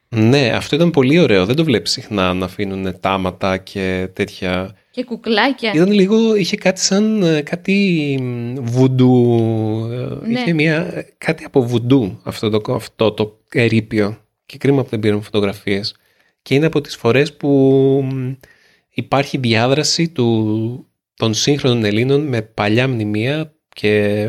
[0.09, 1.45] Ναι, αυτό ήταν πολύ ωραίο.
[1.47, 4.77] Δεν το βλέπεις συχνά να αφήνουν τάματα και τέτοια.
[4.91, 5.73] Και κουκλάκια.
[5.75, 8.19] Ήταν λίγο, είχε κάτι σαν ε, κάτι
[8.61, 9.37] βουντού.
[9.91, 10.41] ε, Ναι.
[10.41, 14.25] Είχε μια, κάτι από βουντού αυτό το, αυτό το ερείπιο.
[14.47, 15.95] Και κρίμα που δεν πήραμε φωτογραφίες.
[16.43, 17.49] Και είναι από τις φορές που
[18.13, 18.33] μ,
[18.91, 20.87] υπάρχει διάδραση του,
[21.21, 24.29] των σύγχρονων Ελλήνων με παλιά μνημεία και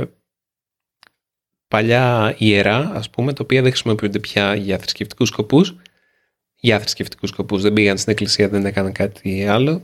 [1.67, 5.75] παλιά ιερά, ας πούμε, τα οποία δεν χρησιμοποιούνται πια για θρησκευτικούς σκοπούς.
[6.55, 7.61] Για θρησκευτικούς σκοπούς.
[7.61, 9.81] Δεν πήγαν στην εκκλησία, δεν έκαναν κάτι άλλο.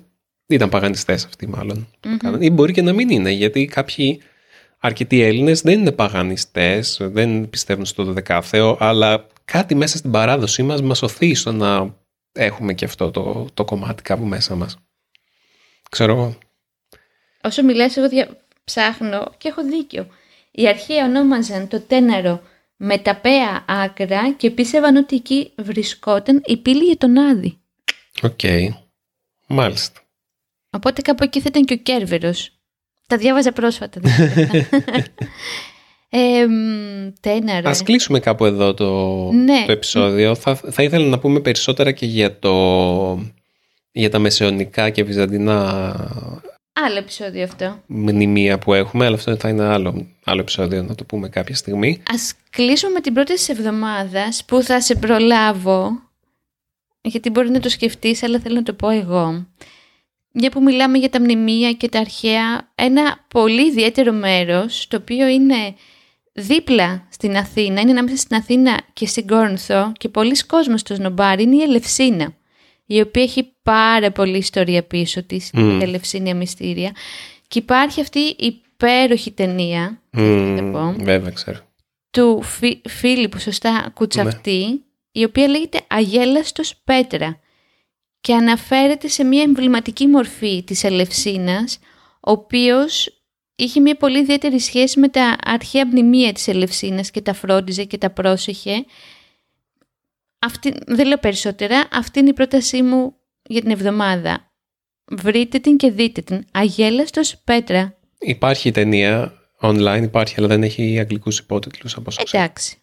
[0.48, 1.88] Ήταν παγανιστές αυτοί μάλλον.
[2.00, 2.18] που Μμμ.
[2.18, 2.42] κάναν.
[2.42, 4.22] Ή μπορεί και να μην είναι, γιατί κάποιοι
[4.80, 10.82] αρκετοί Έλληνες δεν είναι παγανιστές, δεν πιστεύουν στο δωδεκάθεο, αλλά κάτι μέσα στην παράδοσή μας
[10.82, 11.96] μας οθεί στο να
[12.32, 14.78] έχουμε και αυτό το, το κομμάτι κάπου μέσα μας.
[15.90, 16.38] Ξέρω εγώ.
[17.48, 18.38] Όσο μιλάς, εγώ δια...
[18.64, 20.08] ψάχνω και έχω δίκιο.
[20.52, 22.42] Οι αρχαίοι ονόμαζαν το τέναρο
[22.78, 27.58] με τα πέα άκρα και πίστευαν ότι εκεί βρισκόταν η πύλη για τον Άδη.
[28.22, 28.40] Οκ.
[29.48, 30.00] Μάλιστα.
[30.70, 32.52] Οπότε κάπου εκεί θα ήταν και ο Κέρβερος.
[33.08, 34.00] Τα διάβαζα πρόσφατα.
[34.02, 34.64] δεν ξέρω.
[36.10, 37.70] ε, μ, Ταίναρο.
[37.70, 39.64] Ας κλείσουμε κάπου εδώ το, Ναι.
[39.66, 40.36] το επεισόδιο.
[40.36, 42.54] Θα, θα ήθελα να πούμε περισσότερα και για, το,
[43.92, 45.96] για τα μεσαιωνικά και βυζαντινά
[46.86, 47.84] Άλλο επεισόδιο αυτό.
[47.88, 52.02] μνημεία που έχουμε, αλλά αυτό θα είναι άλλο, άλλο επεισόδιο να το πούμε κάποια στιγμή.
[52.14, 56.02] Ας κλείσουμε με την πρώτη της εβδομάδας που θα σε προλάβω
[57.02, 59.48] γιατί μπορεί να το σκεφτείς αλλά θέλω να το πω εγώ.
[60.32, 65.28] Για που μιλάμε για τα μνημεία και τα αρχαία, ένα πολύ ιδιαίτερο μέρος το οποίο
[65.28, 65.76] είναι
[66.34, 71.44] δίπλα στην Αθήνα, είναι ανάμεσα στην Αθήνα και στην Κόρνθο και πολλοί κόσμος το σνομπάρει,
[71.44, 72.36] είναι η Ελευσίνα
[72.90, 75.80] η οποία έχει πάρα πολλή ιστορία πίσω της, Μμμ.
[75.80, 76.92] η Ελευσίνια Μυστήρια
[77.48, 80.96] και υπάρχει αυτή η υπέροχη ταινία Μμμ, θα πω.
[81.04, 81.60] βέβαια, ξέρω.
[82.12, 87.40] του Φι- Φίλιππου σωστά Κουτσαυτή, η οποία λέγεται Αγέλαστος Πέτρα
[88.22, 91.80] και αναφέρεται σε μια εμβληματική μορφή της Ελευσίνας,
[92.22, 93.22] ο οποίος
[93.56, 97.98] είχε μια πολύ ιδιαίτερη σχέση με τα αρχαία μνημεία της Ελευσίνας και τα φρόντιζε και
[97.98, 98.86] τα πρόσεχε.
[100.40, 104.52] Αυτή, δεν λέω περισσότερα, αυτή είναι η πρότασή μου για την εβδομάδα.
[105.12, 106.46] Βρείτε την και δείτε την.
[106.52, 107.98] Αγέλαστος Πέτρα.
[108.20, 112.44] Υπάρχει ταινία online, υπάρχει, αλλά δεν έχει αγγλικούς υπότιτλους από όσο ξέρω.
[112.44, 112.78] Εντάξει.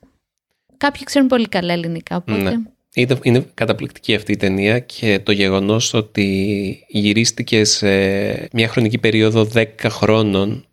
[0.77, 2.43] Κάποιοι ξέρουν πολύ καλά ελληνικά, οπότε...
[2.43, 2.57] Ναι.
[2.95, 7.89] Είναι, είναι καταπληκτική αυτή η ταινία και το γεγονός ότι γυρίστηκε σε
[8.53, 10.67] μια χρονική περίοδο 10 χρόνων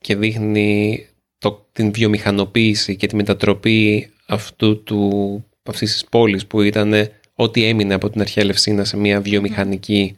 [0.00, 1.06] και δείχνει
[1.38, 7.94] το, την βιομηχανοποίηση και τη μετατροπή αυτού του, αυτής της πόλης που ήταν ό,τι έμεινε
[7.94, 10.16] από την αρχαία Ελευσίνα σε μια βιομηχανική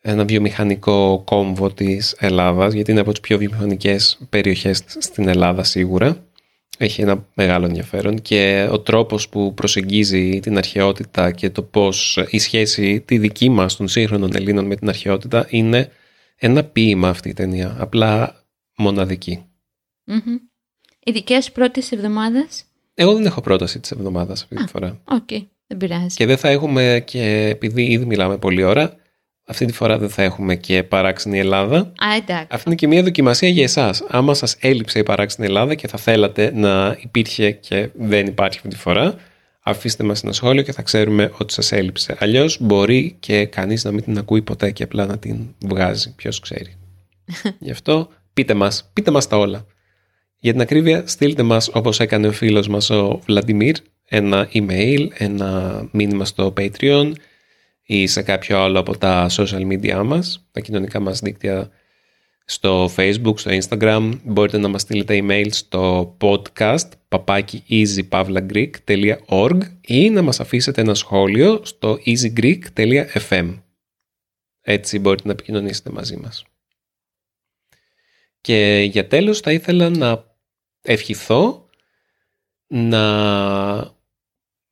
[0.00, 6.24] ένα βιομηχανικό κόμβο της Ελλάδας γιατί είναι από τις πιο βιομηχανικές περιοχές στην Ελλάδα σίγουρα
[6.78, 12.38] έχει ένα μεγάλο ενδιαφέρον και ο τρόπος που προσεγγίζει την αρχαιότητα και το πώς η
[12.38, 15.90] σχέση τη δική μας των σύγχρονων Ελλήνων με την αρχαιότητα είναι
[16.36, 18.42] ένα ποίημα αυτή η ταινία, απλά
[18.76, 19.44] μοναδική.
[20.04, 20.36] Μμμ.
[21.04, 22.48] Η δική σου πρόταση εβδομάδας.
[22.94, 25.00] Εγώ δεν έχω πρόταση της εβδομάδας αυτή τη φορά.
[25.04, 25.28] Οκ,
[25.66, 26.16] δεν πειράζει.
[26.16, 28.94] Και δεν θα έχουμε και επειδή ήδη μιλάμε πολλή ώρα,
[29.46, 31.78] αυτή τη φορά δεν θα έχουμε και παράξενη Ελλάδα.
[31.78, 32.46] Α, εντάξει.
[32.50, 34.02] Αυτή είναι και μια δοκιμασία για εσάς.
[34.08, 38.68] Άμα σας έλειψε η παράξενη Ελλάδα και θα θέλατε να υπήρχε και δεν υπάρχει αυτή
[38.68, 39.14] τη φορά,
[39.60, 42.16] αφήστε μας ένα σχόλιο και θα ξέρουμε ότι σας έλειψε.
[42.18, 46.14] Αλλιώς μπορεί και κανείς να μην την ακούει ποτέ και απλά να την βγάζει.
[46.14, 46.76] Ποιος ξέρει.
[47.58, 49.66] Γι' αυτό πείτε μας, πείτε μας τα όλα.
[50.44, 53.76] Για την ακρίβεια, στείλτε μας όπως έκανε ο φίλος μας ο Βλαντιμίρ
[54.08, 57.12] ένα email, ένα μήνυμα στο Patreon
[57.82, 61.70] ή σε κάποιο άλλο από τα social media μας, τα κοινωνικά μας δίκτυα
[62.44, 64.10] στο facebook, στο instagram.
[64.24, 71.98] Μπορείτε να μας στείλετε email στο podcast papakieasypavlagreek.org ή να μας αφήσετε ένα σχόλιο στο
[72.06, 73.62] easygreek.fm.
[74.60, 76.44] Έτσι μπορείτε να επικοινωνήσετε μαζί μας.
[78.40, 80.32] Και για τέλος θα ήθελα να
[80.84, 81.68] ευχηθώ
[82.66, 83.94] να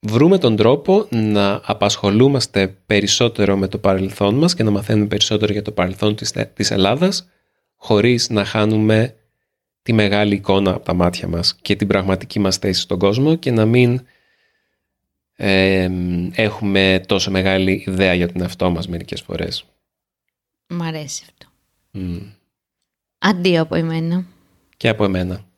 [0.01, 5.63] βρούμε τον τρόπο να απασχολούμαστε περισσότερο με το παρελθόν μας και να μαθαίνουμε περισσότερο για
[5.63, 7.29] το παρελθόν της, της Ελλάδας
[7.77, 9.17] χωρίς να χάνουμε
[9.83, 13.51] τη μεγάλη εικόνα από τα μάτια μας και την πραγματική μας θέση στον κόσμο και
[13.51, 14.07] να μην
[15.37, 15.89] ε,
[16.35, 19.65] έχουμε τόσο μεγάλη ιδέα για τον εαυτό μας μερικές φορές.
[20.67, 21.53] Μ' αρέσει αυτό.
[21.91, 22.19] Μμ.
[23.19, 24.25] Αντίο από εμένα.
[24.77, 25.52] Και από εμένα.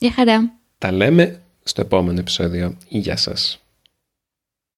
[0.00, 0.52] Γεια χαρά.
[0.78, 2.76] Τα λέμε στο επόμενο επεισόδιο.
[2.88, 3.62] Γεια σας.